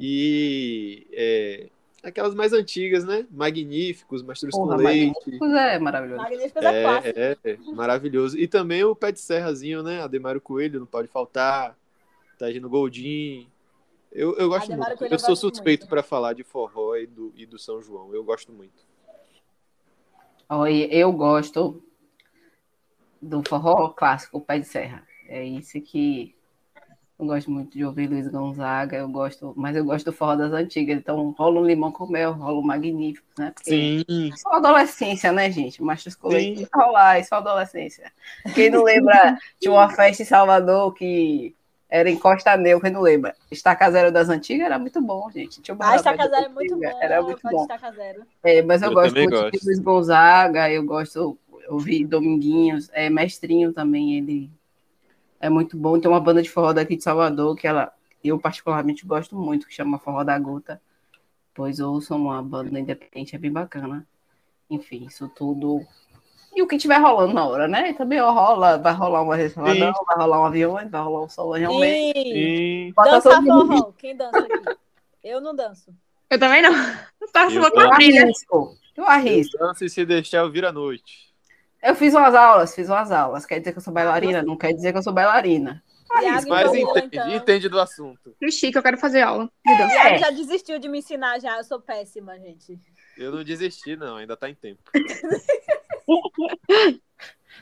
E 0.00 1.06
é, 1.12 1.68
aquelas 2.02 2.34
mais 2.34 2.54
antigas, 2.54 3.04
né? 3.04 3.26
Magníficos, 3.30 4.22
Mastruz 4.22 4.54
com 4.54 4.64
Leite. 4.64 5.12
Magníficos 5.14 5.52
é 5.52 5.78
maravilhoso. 5.78 6.22
Magníficos 6.22 6.64
é, 6.64 6.82
clássico. 6.82 7.18
É, 7.18 7.22
é, 7.44 7.50
é, 7.50 7.56
maravilhoso. 7.74 8.38
E 8.38 8.48
também 8.48 8.82
o 8.82 8.96
pé 8.96 9.12
de 9.12 9.20
serrazinho, 9.20 9.82
né? 9.82 10.00
Ademário 10.00 10.40
Coelho, 10.40 10.80
não 10.80 10.86
pode 10.86 11.08
faltar. 11.08 11.76
Tá 12.38 12.48
no 12.48 12.70
Goldim. 12.70 13.46
Eu, 14.10 14.38
eu 14.38 14.48
gosto 14.48 14.64
Ademário 14.64 14.92
muito. 14.92 14.98
Coelho 15.00 15.14
Eu 15.14 15.18
sou 15.18 15.36
suspeito 15.36 15.86
para 15.86 16.02
falar 16.02 16.32
de 16.32 16.42
forró 16.42 16.96
e 16.96 17.06
do, 17.06 17.30
e 17.36 17.44
do 17.44 17.58
São 17.58 17.82
João. 17.82 18.14
Eu 18.14 18.24
gosto 18.24 18.50
muito. 18.50 18.90
Olha, 20.54 20.94
eu 20.94 21.10
gosto 21.10 21.82
do 23.22 23.42
forró 23.48 23.88
clássico, 23.88 24.36
o 24.36 24.40
Pé 24.40 24.58
de 24.58 24.66
Serra. 24.66 25.02
É 25.26 25.42
isso 25.42 25.80
que 25.80 26.34
eu 27.18 27.24
gosto 27.24 27.50
muito 27.50 27.72
de 27.72 27.82
ouvir 27.86 28.06
Luiz 28.06 28.28
Gonzaga, 28.28 28.98
eu 28.98 29.08
gosto, 29.08 29.54
mas 29.56 29.74
eu 29.74 29.82
gosto 29.82 30.04
do 30.04 30.12
forró 30.12 30.36
das 30.36 30.52
antigas. 30.52 30.98
Então 30.98 31.30
rola 31.30 31.58
um 31.58 31.64
limão 31.64 31.90
com 31.90 32.06
mel, 32.06 32.34
rola 32.34 32.58
um 32.58 32.62
magnífico, 32.62 33.26
né? 33.38 33.50
Porque 33.54 34.04
Sim. 34.06 34.30
Só 34.36 34.56
adolescência, 34.56 35.32
né, 35.32 35.50
gente? 35.50 35.82
Machos 35.82 36.14
coletivos 36.14 36.68
rolar, 36.74 37.16
é 37.16 37.22
só 37.22 37.36
adolescência. 37.36 38.12
Quem 38.54 38.68
não 38.68 38.84
lembra 38.84 39.38
de 39.58 39.70
uma 39.70 39.88
festa 39.88 40.22
em 40.22 40.26
Salvador 40.26 40.92
que 40.92 41.56
era 41.94 42.08
em 42.08 42.18
Costa 42.18 42.56
Neu, 42.56 42.80
quem 42.80 42.90
não 42.90 43.02
lembra? 43.02 43.36
Estaca 43.50 43.90
Zero 43.90 44.10
das 44.10 44.30
Antigas 44.30 44.64
era 44.64 44.78
muito 44.78 44.98
bom, 45.02 45.30
gente. 45.30 45.60
Tinha 45.60 45.74
o 45.74 45.78
Ah, 45.82 45.94
Estaca 45.94 46.26
Zero 46.26 46.46
é 46.46 46.48
muito 46.48 46.74
bom. 46.74 46.98
Era 47.02 47.20
muito 47.20 47.42
bom. 47.42 47.62
Estaca 47.64 47.92
Zero. 47.92 48.22
É, 48.42 48.62
mas 48.62 48.80
eu, 48.80 48.88
Eu 48.88 48.94
gosto 48.94 49.14
muito 49.14 49.30
gosto. 49.30 49.50
de 49.52 49.66
Luiz 49.66 49.78
Gonzaga, 49.78 50.70
eu 50.70 50.82
gosto, 50.86 51.18
eu 51.18 51.38
ouvi 51.68 52.02
Dominguinhos, 52.06 52.88
é, 52.94 53.10
Mestrinho 53.10 53.74
também, 53.74 54.16
ele 54.16 54.50
é 55.38 55.50
muito 55.50 55.76
bom. 55.76 56.00
Tem 56.00 56.10
uma 56.10 56.18
banda 56.18 56.40
de 56.42 56.48
forró 56.48 56.72
daqui 56.72 56.96
de 56.96 57.02
Salvador 57.02 57.54
que 57.56 57.66
ela, 57.66 57.92
eu 58.24 58.38
particularmente 58.38 59.04
gosto 59.04 59.36
muito, 59.36 59.66
que 59.66 59.74
chama 59.74 59.98
Forró 59.98 60.24
da 60.24 60.38
Gota. 60.38 60.80
Pois 61.54 61.78
ouçam 61.78 62.16
uma 62.22 62.42
banda 62.42 62.80
independente, 62.80 63.36
é 63.36 63.38
bem 63.38 63.52
bacana. 63.52 64.06
Enfim, 64.70 65.04
isso 65.06 65.28
tudo. 65.36 65.86
E 66.54 66.62
o 66.62 66.66
que 66.66 66.76
tiver 66.76 66.98
rolando 66.98 67.32
na 67.32 67.46
hora, 67.46 67.66
né? 67.66 67.92
Também 67.94 68.20
rola, 68.20 68.76
vai 68.76 68.92
rolar 68.92 69.22
uma 69.22 69.34
resvaladão, 69.36 69.92
vai 70.06 70.16
rolar 70.18 70.40
um 70.40 70.44
avião, 70.44 70.72
vai 70.74 71.02
rolar 71.02 71.24
um 71.24 71.28
solão 71.28 71.58
realmente. 71.58 72.18
E 72.18 72.88
E 72.88 72.92
dança 72.94 73.42
forró. 73.42 73.92
Quem 73.96 74.14
dança 74.16 74.38
aqui? 74.38 74.76
Eu 75.24 75.40
não 75.40 75.54
danço. 75.54 75.94
Eu 76.28 76.38
também 76.38 76.60
não. 76.62 76.72
Eu 77.20 77.28
faço 77.32 77.56
Eu 77.56 77.62
uma 77.62 77.70
não. 77.70 77.80
Eu 77.82 77.88
quadrilha. 77.88 78.22
arrisco. 78.24 78.76
Eu 78.96 79.04
arrisco. 79.06 79.58
dança 79.58 79.84
e 79.84 79.88
se 79.88 80.04
deixar 80.04 80.38
eu 80.38 80.50
vira 80.50 80.70
noite. 80.70 81.32
Eu 81.82 81.94
fiz 81.94 82.12
umas 82.14 82.34
aulas, 82.34 82.74
fiz 82.74 82.88
umas 82.88 83.10
aulas. 83.10 83.46
Quer 83.46 83.58
dizer 83.58 83.72
que 83.72 83.78
eu 83.78 83.82
sou 83.82 83.92
bailarina? 83.92 84.42
Não 84.42 84.56
quer 84.56 84.72
dizer 84.72 84.92
que 84.92 84.98
eu 84.98 85.02
sou 85.02 85.12
bailarina. 85.12 85.82
Iago 86.20 86.48
Mas 86.50 86.74
entende, 86.74 87.06
então. 87.16 87.30
entende 87.34 87.68
do 87.70 87.80
assunto. 87.80 88.36
Que 88.38 88.50
chique, 88.50 88.76
eu 88.76 88.82
quero 88.82 88.98
fazer 88.98 89.22
aula 89.22 89.48
de 89.66 89.78
dança. 89.78 89.94
Iago 89.94 90.08
É. 90.14 90.18
já 90.18 90.30
desistiu 90.30 90.78
de 90.78 90.86
me 90.86 90.98
ensinar 90.98 91.40
já. 91.40 91.56
Eu 91.56 91.64
sou 91.64 91.80
péssima, 91.80 92.38
gente. 92.38 92.78
Eu 93.16 93.32
não 93.32 93.42
desisti, 93.42 93.96
não, 93.96 94.16
ainda 94.16 94.36
tá 94.36 94.48
em 94.50 94.54
tempo. 94.54 94.82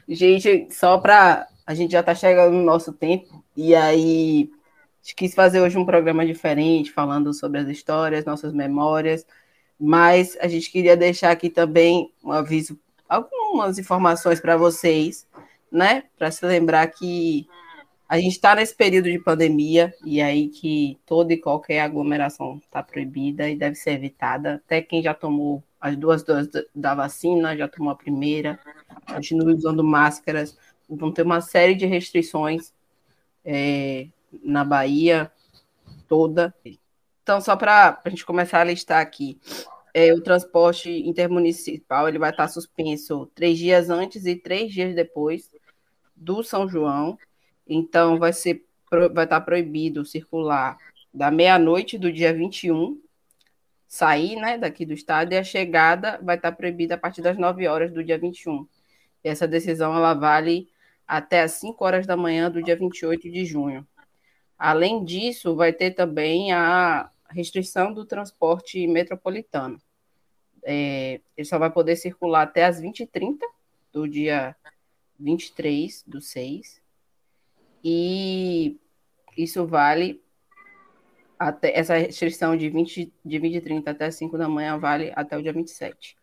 Gente, 0.09 0.68
só 0.70 0.98
pra. 0.98 1.46
A 1.66 1.74
gente 1.74 1.92
já 1.92 2.03
tá 2.03 2.14
chegando 2.14 2.53
no 2.53 2.62
nosso 2.62 2.92
tempo. 2.92 3.44
E 3.57 3.74
aí. 3.74 4.50
Quis 5.16 5.35
fazer 5.35 5.61
hoje 5.61 5.79
um 5.79 5.87
programa 5.87 6.24
diferente, 6.26 6.92
falando 6.92 7.33
sobre 7.33 7.59
as 7.59 7.68
histórias, 7.68 8.24
nossas 8.24 8.53
memórias. 8.53 9.26
Mas 9.79 10.37
a 10.40 10.46
gente 10.46 10.70
queria 10.70 10.96
deixar 10.96 11.31
aqui 11.31 11.48
também 11.48 12.12
um 12.22 12.31
aviso, 12.31 12.79
algumas 13.09 13.79
informações 13.79 14.38
para 14.40 14.57
vocês, 14.57 15.26
né? 15.72 16.05
Para 16.18 16.31
se 16.31 16.44
lembrar 16.44 16.87
que 16.88 17.48
a 18.07 18.18
gente 18.18 18.33
está 18.33 18.55
nesse 18.55 18.74
período 18.74 19.11
de 19.11 19.18
pandemia 19.18 19.94
e 20.05 20.20
aí 20.20 20.48
que 20.48 20.98
toda 21.07 21.33
e 21.33 21.38
qualquer 21.38 21.81
aglomeração 21.81 22.59
está 22.59 22.83
proibida 22.83 23.48
e 23.48 23.57
deve 23.57 23.76
ser 23.76 23.92
evitada. 23.92 24.55
Até 24.55 24.83
quem 24.83 25.00
já 25.00 25.14
tomou 25.14 25.62
as 25.81 25.97
duas 25.97 26.23
doses 26.23 26.51
da- 26.75 26.95
vacina, 26.95 27.57
já 27.57 27.66
tomou 27.66 27.93
a 27.93 27.97
primeira, 27.97 28.59
continue 29.07 29.55
usando 29.55 29.83
máscaras. 29.83 30.57
Vão 30.88 31.12
ter 31.12 31.23
uma 31.23 31.40
série 31.40 31.75
de 31.75 31.87
restrições 31.87 32.73
é, 33.45 34.09
na 34.43 34.64
Bahia 34.64 35.31
toda. 36.09 36.55
Então, 37.23 37.40
só 37.40 37.57
para 37.57 38.01
a 38.05 38.09
gente 38.11 38.27
começar 38.27 38.61
a 38.61 38.64
listar 38.64 39.01
aqui, 39.01 39.38
é, 39.95 40.12
o 40.12 40.21
transporte 40.21 40.90
intermunicipal 40.90 42.09
ele 42.09 42.19
vai 42.19 42.31
estar 42.31 42.49
suspenso 42.49 43.31
três 43.35 43.59
dias 43.59 43.90
antes 43.90 44.27
e 44.27 44.37
três 44.37 44.73
dias 44.73 44.95
depois 44.95 45.51
do 46.14 46.43
São 46.43 46.69
João. 46.69 47.19
Então, 47.66 48.19
vai 48.19 48.33
ser 48.33 48.64
vai 49.12 49.25
estar 49.25 49.40
proibido 49.43 50.05
circular 50.05 50.77
da 51.14 51.31
meia-noite 51.31 51.97
do 51.97 52.12
dia 52.12 52.33
21, 52.33 53.01
sair 53.90 54.37
né, 54.37 54.57
daqui 54.57 54.87
do 54.87 54.94
estado, 54.94 55.33
e 55.33 55.37
a 55.37 55.42
chegada 55.42 56.20
vai 56.22 56.37
estar 56.37 56.53
proibida 56.53 56.94
a 56.94 56.98
partir 56.98 57.20
das 57.22 57.37
9 57.37 57.66
horas 57.66 57.92
do 57.92 58.05
dia 58.05 58.16
21. 58.16 58.64
E 59.24 59.29
essa 59.29 59.48
decisão 59.48 59.92
ela 59.96 60.14
vale 60.14 60.68
até 61.05 61.42
às 61.42 61.55
5 61.55 61.85
horas 61.85 62.07
da 62.07 62.16
manhã 62.16 62.48
do 62.48 62.62
dia 62.62 62.76
28 62.76 63.29
de 63.29 63.44
junho. 63.44 63.85
Além 64.57 65.05
disso, 65.05 65.57
vai 65.57 65.72
ter 65.72 65.90
também 65.90 66.53
a 66.53 67.11
restrição 67.29 67.92
do 67.92 68.05
transporte 68.05 68.87
metropolitano. 68.87 69.83
É, 70.62 71.20
ele 71.37 71.44
só 71.44 71.59
vai 71.59 71.70
poder 71.70 71.96
circular 71.96 72.42
até 72.42 72.66
às 72.66 72.81
20h30 72.81 73.38
do 73.92 74.07
dia 74.07 74.55
23 75.18 76.05
do 76.07 76.20
6. 76.20 76.81
E 77.83 78.79
isso 79.37 79.66
vale 79.66 80.22
até 81.40 81.74
essa 81.74 81.96
restrição 81.96 82.55
de 82.55 82.68
20 82.68 83.11
de 83.24 83.38
20 83.38 83.55
e 83.55 83.61
30 83.62 83.90
até 83.90 84.11
5 84.11 84.37
da 84.37 84.46
manhã 84.46 84.79
vale 84.79 85.11
até 85.16 85.38
o 85.38 85.42
dia 85.42 85.55
27. 85.55 86.14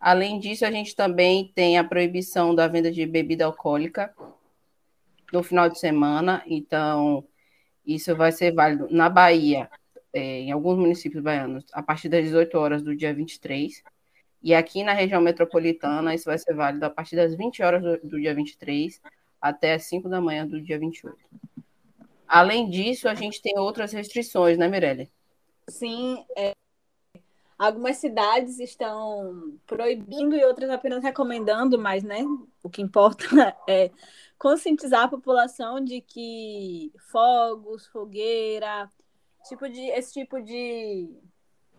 Além 0.00 0.40
disso, 0.40 0.64
a 0.64 0.70
gente 0.70 0.96
também 0.96 1.52
tem 1.54 1.76
a 1.76 1.84
proibição 1.84 2.54
da 2.54 2.66
venda 2.66 2.90
de 2.90 3.04
bebida 3.04 3.44
alcoólica 3.44 4.12
no 5.30 5.42
final 5.42 5.68
de 5.68 5.78
semana. 5.78 6.42
Então, 6.46 7.22
isso 7.86 8.16
vai 8.16 8.32
ser 8.32 8.52
válido 8.52 8.88
na 8.90 9.10
Bahia, 9.10 9.70
é, 10.14 10.40
em 10.40 10.50
alguns 10.50 10.78
municípios 10.78 11.22
baianos, 11.22 11.66
a 11.70 11.82
partir 11.82 12.08
das 12.08 12.24
18 12.24 12.58
horas 12.58 12.82
do 12.82 12.96
dia 12.96 13.12
23. 13.12 13.84
E 14.42 14.54
aqui 14.54 14.82
na 14.82 14.94
região 14.94 15.20
metropolitana, 15.20 16.14
isso 16.14 16.24
vai 16.24 16.38
ser 16.38 16.54
válido 16.54 16.86
a 16.86 16.90
partir 16.90 17.16
das 17.16 17.34
20 17.36 17.62
horas 17.62 17.82
do, 17.82 18.08
do 18.08 18.20
dia 18.20 18.34
23 18.34 18.98
até 19.38 19.74
as 19.74 19.84
5 19.84 20.08
da 20.08 20.22
manhã 20.22 20.46
do 20.46 20.60
dia 20.60 20.78
28. 20.78 21.16
Além 22.32 22.70
disso, 22.70 23.10
a 23.10 23.14
gente 23.14 23.42
tem 23.42 23.58
outras 23.58 23.92
restrições, 23.92 24.56
né, 24.56 24.66
Mirelle? 24.66 25.12
Sim, 25.68 26.24
é, 26.34 26.54
algumas 27.58 27.98
cidades 27.98 28.58
estão 28.58 29.52
proibindo 29.66 30.34
e 30.34 30.42
outras 30.42 30.70
apenas 30.70 31.02
recomendando, 31.02 31.78
mas 31.78 32.02
né, 32.02 32.24
o 32.62 32.70
que 32.70 32.80
importa 32.80 33.26
é 33.68 33.90
conscientizar 34.38 35.02
a 35.02 35.08
população 35.08 35.78
de 35.78 36.00
que 36.00 36.90
fogos, 37.10 37.86
fogueira, 37.88 38.90
tipo 39.46 39.68
de, 39.68 39.82
esse 39.90 40.14
tipo 40.14 40.40
de, 40.40 41.10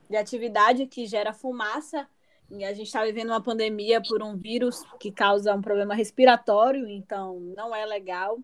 de 0.08 0.16
atividade 0.16 0.86
que 0.86 1.08
gera 1.08 1.34
fumaça. 1.34 2.08
E 2.52 2.64
a 2.64 2.76
gente 2.76 2.86
está 2.86 3.04
vivendo 3.04 3.30
uma 3.30 3.42
pandemia 3.42 4.00
por 4.08 4.22
um 4.22 4.38
vírus 4.38 4.84
que 5.00 5.12
causa 5.12 5.56
um 5.56 5.64
problema 5.64 5.96
respiratório, 5.96 6.88
então 6.88 7.40
não 7.58 7.74
é 7.74 7.84
legal. 7.88 8.38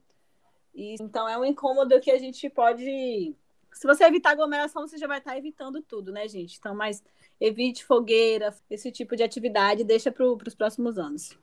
E, 0.79 0.95
então 1.01 1.27
é 1.27 1.37
um 1.37 1.43
incômodo 1.43 1.99
que 1.99 2.09
a 2.09 2.17
gente 2.17 2.49
pode 2.49 3.35
se 3.73 3.85
você 3.85 4.03
evitar 4.05 4.31
aglomeração, 4.31 4.87
você 4.87 4.97
já 4.97 5.07
vai 5.07 5.19
estar 5.19 5.37
evitando 5.37 5.81
tudo, 5.81 6.11
né, 6.11 6.27
gente? 6.27 6.57
Então, 6.57 6.73
mas 6.73 7.03
evite 7.39 7.85
fogueira, 7.85 8.53
esse 8.69 8.91
tipo 8.91 9.15
de 9.15 9.23
atividade, 9.23 9.83
deixa 9.83 10.11
para 10.11 10.25
os 10.25 10.55
próximos 10.55 10.97
anos. 10.97 11.37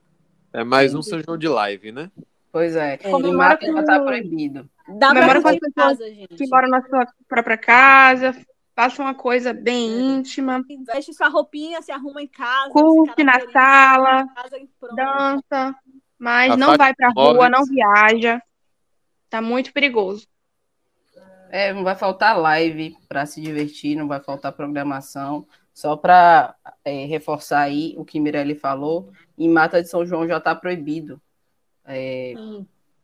É 0.51 0.63
mais 0.63 0.93
um 0.93 1.01
São 1.01 1.21
João 1.23 1.37
de 1.37 1.47
live, 1.47 1.91
né? 1.91 2.11
Pois 2.51 2.75
é, 2.75 2.93
É. 2.95 3.07
e 3.07 3.11
Comemora 3.11 3.49
mata 3.49 3.65
já 3.71 3.79
está 3.79 3.99
com- 3.99 4.05
proibido. 4.05 4.69
Dá 4.97 5.09
Comemora 5.09 5.41
para 5.41 5.41
com 5.41 5.43
fazer 5.43 5.59
as 5.63 5.69
em 5.69 5.71
casa, 5.73 6.13
gente. 6.13 6.35
Que 6.35 6.47
mora 6.47 6.67
na 6.67 6.81
sua 6.81 7.07
própria 7.27 7.57
casa, 7.57 8.35
faça 8.75 9.01
uma 9.01 9.13
coisa 9.15 9.53
bem 9.53 10.17
íntima, 10.17 10.63
Veste 10.85 11.13
sua 11.13 11.29
roupinha, 11.29 11.81
se 11.81 11.91
arruma 11.91 12.21
em 12.21 12.27
casa. 12.27 12.71
curte 12.71 13.13
se 13.15 13.23
na 13.23 13.39
sala, 13.51 14.27
casa 14.35 14.57
dança, 14.95 15.75
mas 16.19 16.51
Afaste 16.51 16.59
não 16.59 16.77
vai 16.77 16.93
pra 16.93 17.09
rua, 17.09 17.33
móveis. 17.33 17.51
não 17.51 17.65
viaja. 17.65 18.41
Tá 19.29 19.41
muito 19.41 19.73
perigoso. 19.73 20.27
É, 21.49 21.73
não 21.73 21.83
vai 21.83 21.95
faltar 21.95 22.37
live 22.37 22.95
para 23.07 23.25
se 23.25 23.41
divertir, 23.41 23.95
não 23.95 24.07
vai 24.07 24.19
faltar 24.19 24.51
programação. 24.51 25.47
Só 25.73 25.95
para 25.95 26.55
reforçar 27.07 27.59
aí 27.61 27.93
o 27.97 28.03
que 28.03 28.19
Mirelle 28.19 28.55
falou, 28.55 29.11
em 29.37 29.47
Mata 29.47 29.81
de 29.81 29.87
São 29.87 30.05
João 30.05 30.27
já 30.27 30.37
está 30.37 30.55
proibido 30.55 31.21
é, 31.85 32.33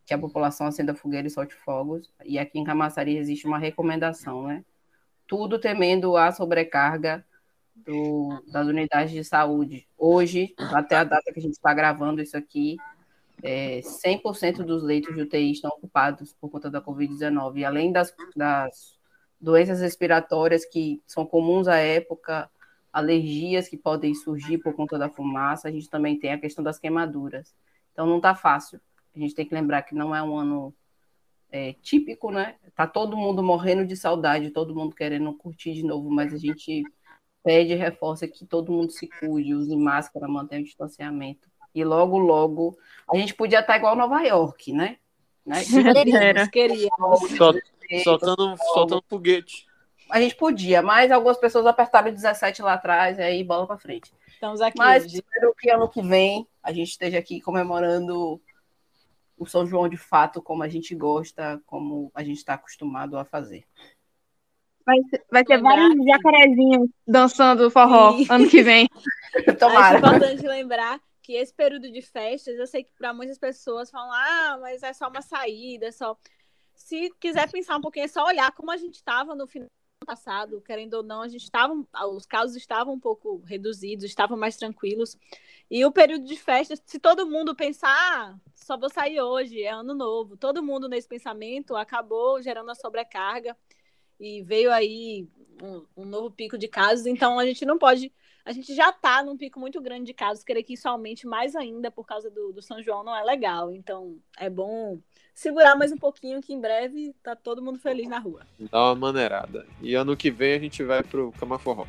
que 0.06 0.14
a 0.14 0.18
população 0.18 0.68
acenda 0.68 0.96
fogueira 0.96 1.28
e 1.28 1.32
solte 1.32 1.54
fogos. 1.56 2.12
E 2.26 2.38
aqui 2.40 2.60
em 2.60 2.64
Camaçari 2.64 3.16
existe 3.16 3.46
uma 3.46 3.58
recomendação, 3.60 4.48
né? 4.48 4.66
Tudo 5.28 5.60
temendo 5.60 6.18
a 6.18 6.32
sobrecarga 6.32 7.24
do- 7.76 8.44
das 8.52 8.68
unidades 8.68 9.12
de 9.12 9.24
saúde. 9.24 9.88
Hoje, 9.98 10.54
até 10.58 10.96
a 10.98 11.04
data 11.04 11.32
que 11.32 11.40
a 11.40 11.42
gente 11.42 11.54
está 11.54 11.74
gravando 11.74 12.22
isso 12.22 12.36
aqui, 12.36 12.78
é, 13.42 13.80
100% 13.82 14.64
dos 14.64 14.84
leitos 14.84 15.16
de 15.16 15.22
UTI 15.22 15.52
estão 15.52 15.72
ocupados 15.72 16.34
por 16.34 16.50
conta 16.50 16.70
da 16.70 16.82
Covid-19. 16.82 17.58
E 17.58 17.66
além 17.66 17.92
das, 17.92 18.14
das 18.36 18.98
doenças 19.40 19.82
respiratórias 19.82 20.66
que 20.66 21.02
são 21.06 21.26
comuns 21.26 21.68
à 21.68 21.78
época, 21.78 22.50
alergias 22.92 23.68
que 23.68 23.78
podem 23.78 24.14
surgir 24.14 24.60
por 24.60 24.74
conta 24.74 24.98
da 24.98 25.10
fumaça, 25.10 25.68
a 25.68 25.72
gente 25.72 25.90
também 25.90 26.20
tem 26.20 26.32
a 26.32 26.40
questão 26.40 26.64
das 26.64 26.78
queimaduras. 26.78 27.56
Então 27.92 28.06
não 28.06 28.18
está 28.18 28.36
fácil. 28.36 28.80
A 29.16 29.20
gente 29.20 29.34
tem 29.34 29.46
que 29.46 29.54
lembrar 29.54 29.82
que 29.84 29.96
não 29.96 30.16
é 30.16 30.22
um 30.22 30.38
ano 30.38 30.74
é, 31.52 31.74
típico, 31.74 32.32
né? 32.32 32.56
Tá 32.76 32.88
todo 32.88 33.18
mundo 33.18 33.44
morrendo 33.44 33.86
de 33.86 33.96
saudade, 33.96 34.50
todo 34.52 34.76
mundo 34.76 34.96
querendo 34.96 35.34
curtir 35.36 35.74
de 35.74 35.84
novo, 35.84 36.10
mas 36.10 36.34
a 36.34 36.38
gente 36.38 36.84
pede 37.44 37.74
e 37.74 37.76
reforça 37.76 38.28
que 38.28 38.46
todo 38.46 38.72
mundo 38.72 38.92
se 38.92 39.08
cuide, 39.20 39.54
use 39.54 39.76
máscara, 39.76 40.28
mantenha 40.28 40.62
o 40.62 40.66
distanciamento. 40.66 41.48
E 41.74 41.84
logo, 41.84 42.18
logo, 42.18 42.78
a 43.12 43.18
gente 43.18 43.34
podia 43.34 43.60
estar 43.60 43.78
igual 43.78 43.96
Nova 43.96 44.22
York, 44.22 44.72
né? 44.74 44.98
né? 45.46 45.64
Queríamos, 45.64 46.48
queríamos. 46.50 47.38
Sol- 47.38 47.60
soltando, 48.04 48.56
soltando 48.74 49.04
foguete. 49.10 49.66
A 50.10 50.20
gente 50.20 50.36
podia, 50.36 50.82
mas 50.82 51.12
algumas 51.12 51.38
pessoas 51.38 51.66
apertaram 51.66 52.10
o 52.10 52.14
17 52.14 52.62
lá 52.62 52.74
atrás, 52.74 53.18
e 53.18 53.22
aí 53.22 53.44
bola 53.44 53.66
para 53.66 53.78
frente. 53.78 54.12
Estamos 54.28 54.62
aqui 54.62 54.78
Mas 54.78 55.06
hoje. 55.06 55.16
espero 55.16 55.56
que 55.58 55.70
ano 55.70 55.88
que 55.88 56.02
vem 56.02 56.48
a 56.62 56.72
gente 56.72 56.90
esteja 56.90 57.18
aqui 57.18 57.40
comemorando 57.42 58.42
o 59.38 59.46
São 59.46 59.66
João 59.66 59.90
de 59.90 59.98
fato, 59.98 60.42
como 60.42 60.62
a 60.64 60.68
gente 60.68 60.94
gosta, 60.94 61.62
como 61.66 62.12
a 62.14 62.24
gente 62.24 62.38
está 62.38 62.54
acostumado 62.54 63.18
a 63.18 63.26
fazer. 63.26 63.66
Vai 64.86 64.98
ser, 65.10 65.24
vai 65.32 65.44
ter 65.46 65.56
Lembrar 65.56 65.76
vários 65.78 66.06
jacarezinhos 66.06 66.90
dançando 67.08 67.72
forró 67.72 68.18
Sim. 68.18 68.28
ano 68.30 68.50
que 68.50 68.62
vem. 68.62 68.90
Tomara. 69.58 69.98
Acho 69.98 69.98
importante 69.98 70.48
lembrar 70.48 71.00
que 71.24 71.34
esse 71.34 71.54
período 71.54 71.90
de 71.90 72.02
festas, 72.02 72.56
eu 72.58 72.68
sei 72.68 72.84
que 72.84 72.92
para 72.98 73.14
muitas 73.14 73.38
pessoas 73.40 73.90
falam, 73.90 74.12
ah, 74.12 74.58
mas 74.62 74.84
é 74.84 74.94
só 74.94 75.08
uma 75.08 75.22
saída, 75.22 75.88
é 75.88 75.92
só. 75.92 76.18
Se 76.76 77.10
quiser 77.20 77.50
pensar 77.50 77.78
um 77.78 77.82
pouquinho, 77.82 78.06
é 78.06 78.08
só 78.08 78.26
olhar 78.26 78.52
como 78.52 78.70
a 78.72 78.78
gente 78.78 78.96
estava 78.96 79.34
no 79.34 79.48
final 79.48 79.70
passado, 80.06 80.62
querendo 80.62 80.96
ou 80.96 81.04
não, 81.04 81.22
a 81.22 81.30
gente 81.30 81.44
estava, 81.44 81.74
os 82.12 82.26
casos 82.26 82.58
estavam 82.58 82.94
um 82.94 83.00
pouco 83.00 83.38
reduzidos, 83.46 84.04
estavam 84.04 84.38
mais 84.38 84.58
tranquilos. 84.58 85.18
E 85.72 85.86
o 85.86 85.92
período 85.92 86.26
de 86.26 86.36
festa, 86.36 86.76
se 86.86 87.00
todo 87.00 87.30
mundo 87.30 87.56
pensar, 87.56 87.90
ah, 87.90 88.36
só 88.54 88.78
vou 88.78 88.90
sair 88.90 89.22
hoje, 89.22 89.64
é 89.64 89.70
ano 89.70 89.94
novo, 89.94 90.36
todo 90.36 90.62
mundo 90.62 90.90
nesse 90.90 91.08
pensamento 91.08 91.74
acabou 91.76 92.42
gerando 92.42 92.70
a 92.70 92.76
sobrecarga 92.76 93.56
e 94.20 94.42
veio 94.42 94.72
aí 94.74 95.28
um, 95.62 95.86
um 95.96 96.06
novo 96.06 96.30
pico 96.32 96.58
de 96.58 96.68
casos. 96.68 97.06
Então 97.06 97.40
a 97.40 97.46
gente 97.46 97.66
não 97.66 97.78
pode 97.78 98.12
a 98.46 98.52
gente 98.52 98.76
já 98.76 98.90
está 98.90 99.24
num 99.24 99.38
pico 99.38 99.60
muito 99.60 99.82
grande 99.82 100.06
de 100.06 100.14
casos, 100.14 100.44
querer 100.44 100.64
que 100.64 100.74
isso 100.74 100.88
aumente 100.88 101.26
mais 101.26 101.56
ainda 101.56 101.90
por 101.90 102.06
causa 102.06 102.30
do, 102.30 102.52
do 102.52 102.62
São 102.62 102.82
João 102.82 103.04
não 103.04 103.16
é 103.16 103.24
legal. 103.24 103.72
Então, 103.72 104.18
é 104.38 104.50
bom 104.50 105.00
segurar 105.34 105.76
mais 105.76 105.92
um 105.92 105.98
pouquinho, 105.98 106.42
que 106.42 106.54
em 106.54 106.60
breve 106.60 107.16
tá 107.24 107.36
todo 107.36 107.62
mundo 107.62 107.80
feliz 107.80 108.08
na 108.08 108.20
rua. 108.20 108.42
Dá 108.60 108.86
uma 108.86 108.96
maneirada. 108.96 109.66
E 109.82 109.96
ano 109.96 110.18
que 110.18 110.30
vem 110.30 110.56
a 110.56 110.60
gente 110.60 110.84
vai 110.84 111.02
pro 111.02 111.32
Camaforró. 111.40 111.88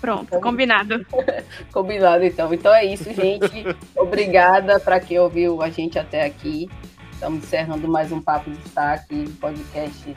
Pronto, 0.00 0.38
combinado. 0.40 1.04
combinado, 1.72 2.24
então. 2.24 2.52
Então 2.54 2.72
é 2.72 2.84
isso, 2.84 3.12
gente. 3.12 3.64
Obrigada 3.96 4.78
para 4.78 5.00
quem 5.00 5.18
ouviu 5.18 5.60
a 5.60 5.70
gente 5.70 5.98
até 5.98 6.24
aqui. 6.24 6.68
Estamos 7.12 7.42
encerrando 7.42 7.88
mais 7.88 8.12
um 8.12 8.20
Papo 8.20 8.50
de 8.50 8.58
Destaque, 8.58 9.28
podcast 9.40 10.14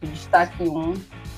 do 0.00 0.06
Destaque 0.08 0.62
1. 0.64 0.72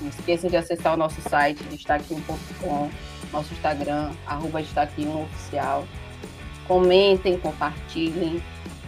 Não 0.01 0.09
esqueçam 0.09 0.49
de 0.49 0.57
acessar 0.57 0.95
o 0.95 0.97
nosso 0.97 1.21
site, 1.21 1.63
destaque1.com 1.65 3.12
nosso 3.33 3.53
Instagram, 3.53 4.11
arroba 4.25 4.61
destaque1 4.61 5.23
oficial. 5.23 5.85
Comentem, 6.67 7.37
compartilhem. 7.37 8.41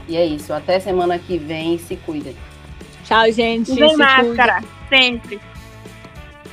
E 0.08 0.16
é 0.16 0.26
isso. 0.26 0.54
Até 0.54 0.80
semana 0.80 1.20
que 1.20 1.38
vem. 1.38 1.78
Se 1.78 1.98
cuidem. 1.98 2.38
Tchau, 3.04 3.30
gente. 3.32 3.74
Sem 3.74 3.98
máscara. 3.98 4.64
Sempre. 4.88 5.42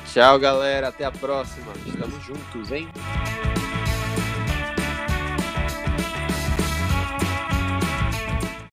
Tchau, 0.06 0.38
galera. 0.38 0.88
Até 0.88 1.04
a 1.04 1.12
próxima. 1.12 1.72
Estamos 1.86 2.24
juntos, 2.24 2.72
hein? 2.72 2.88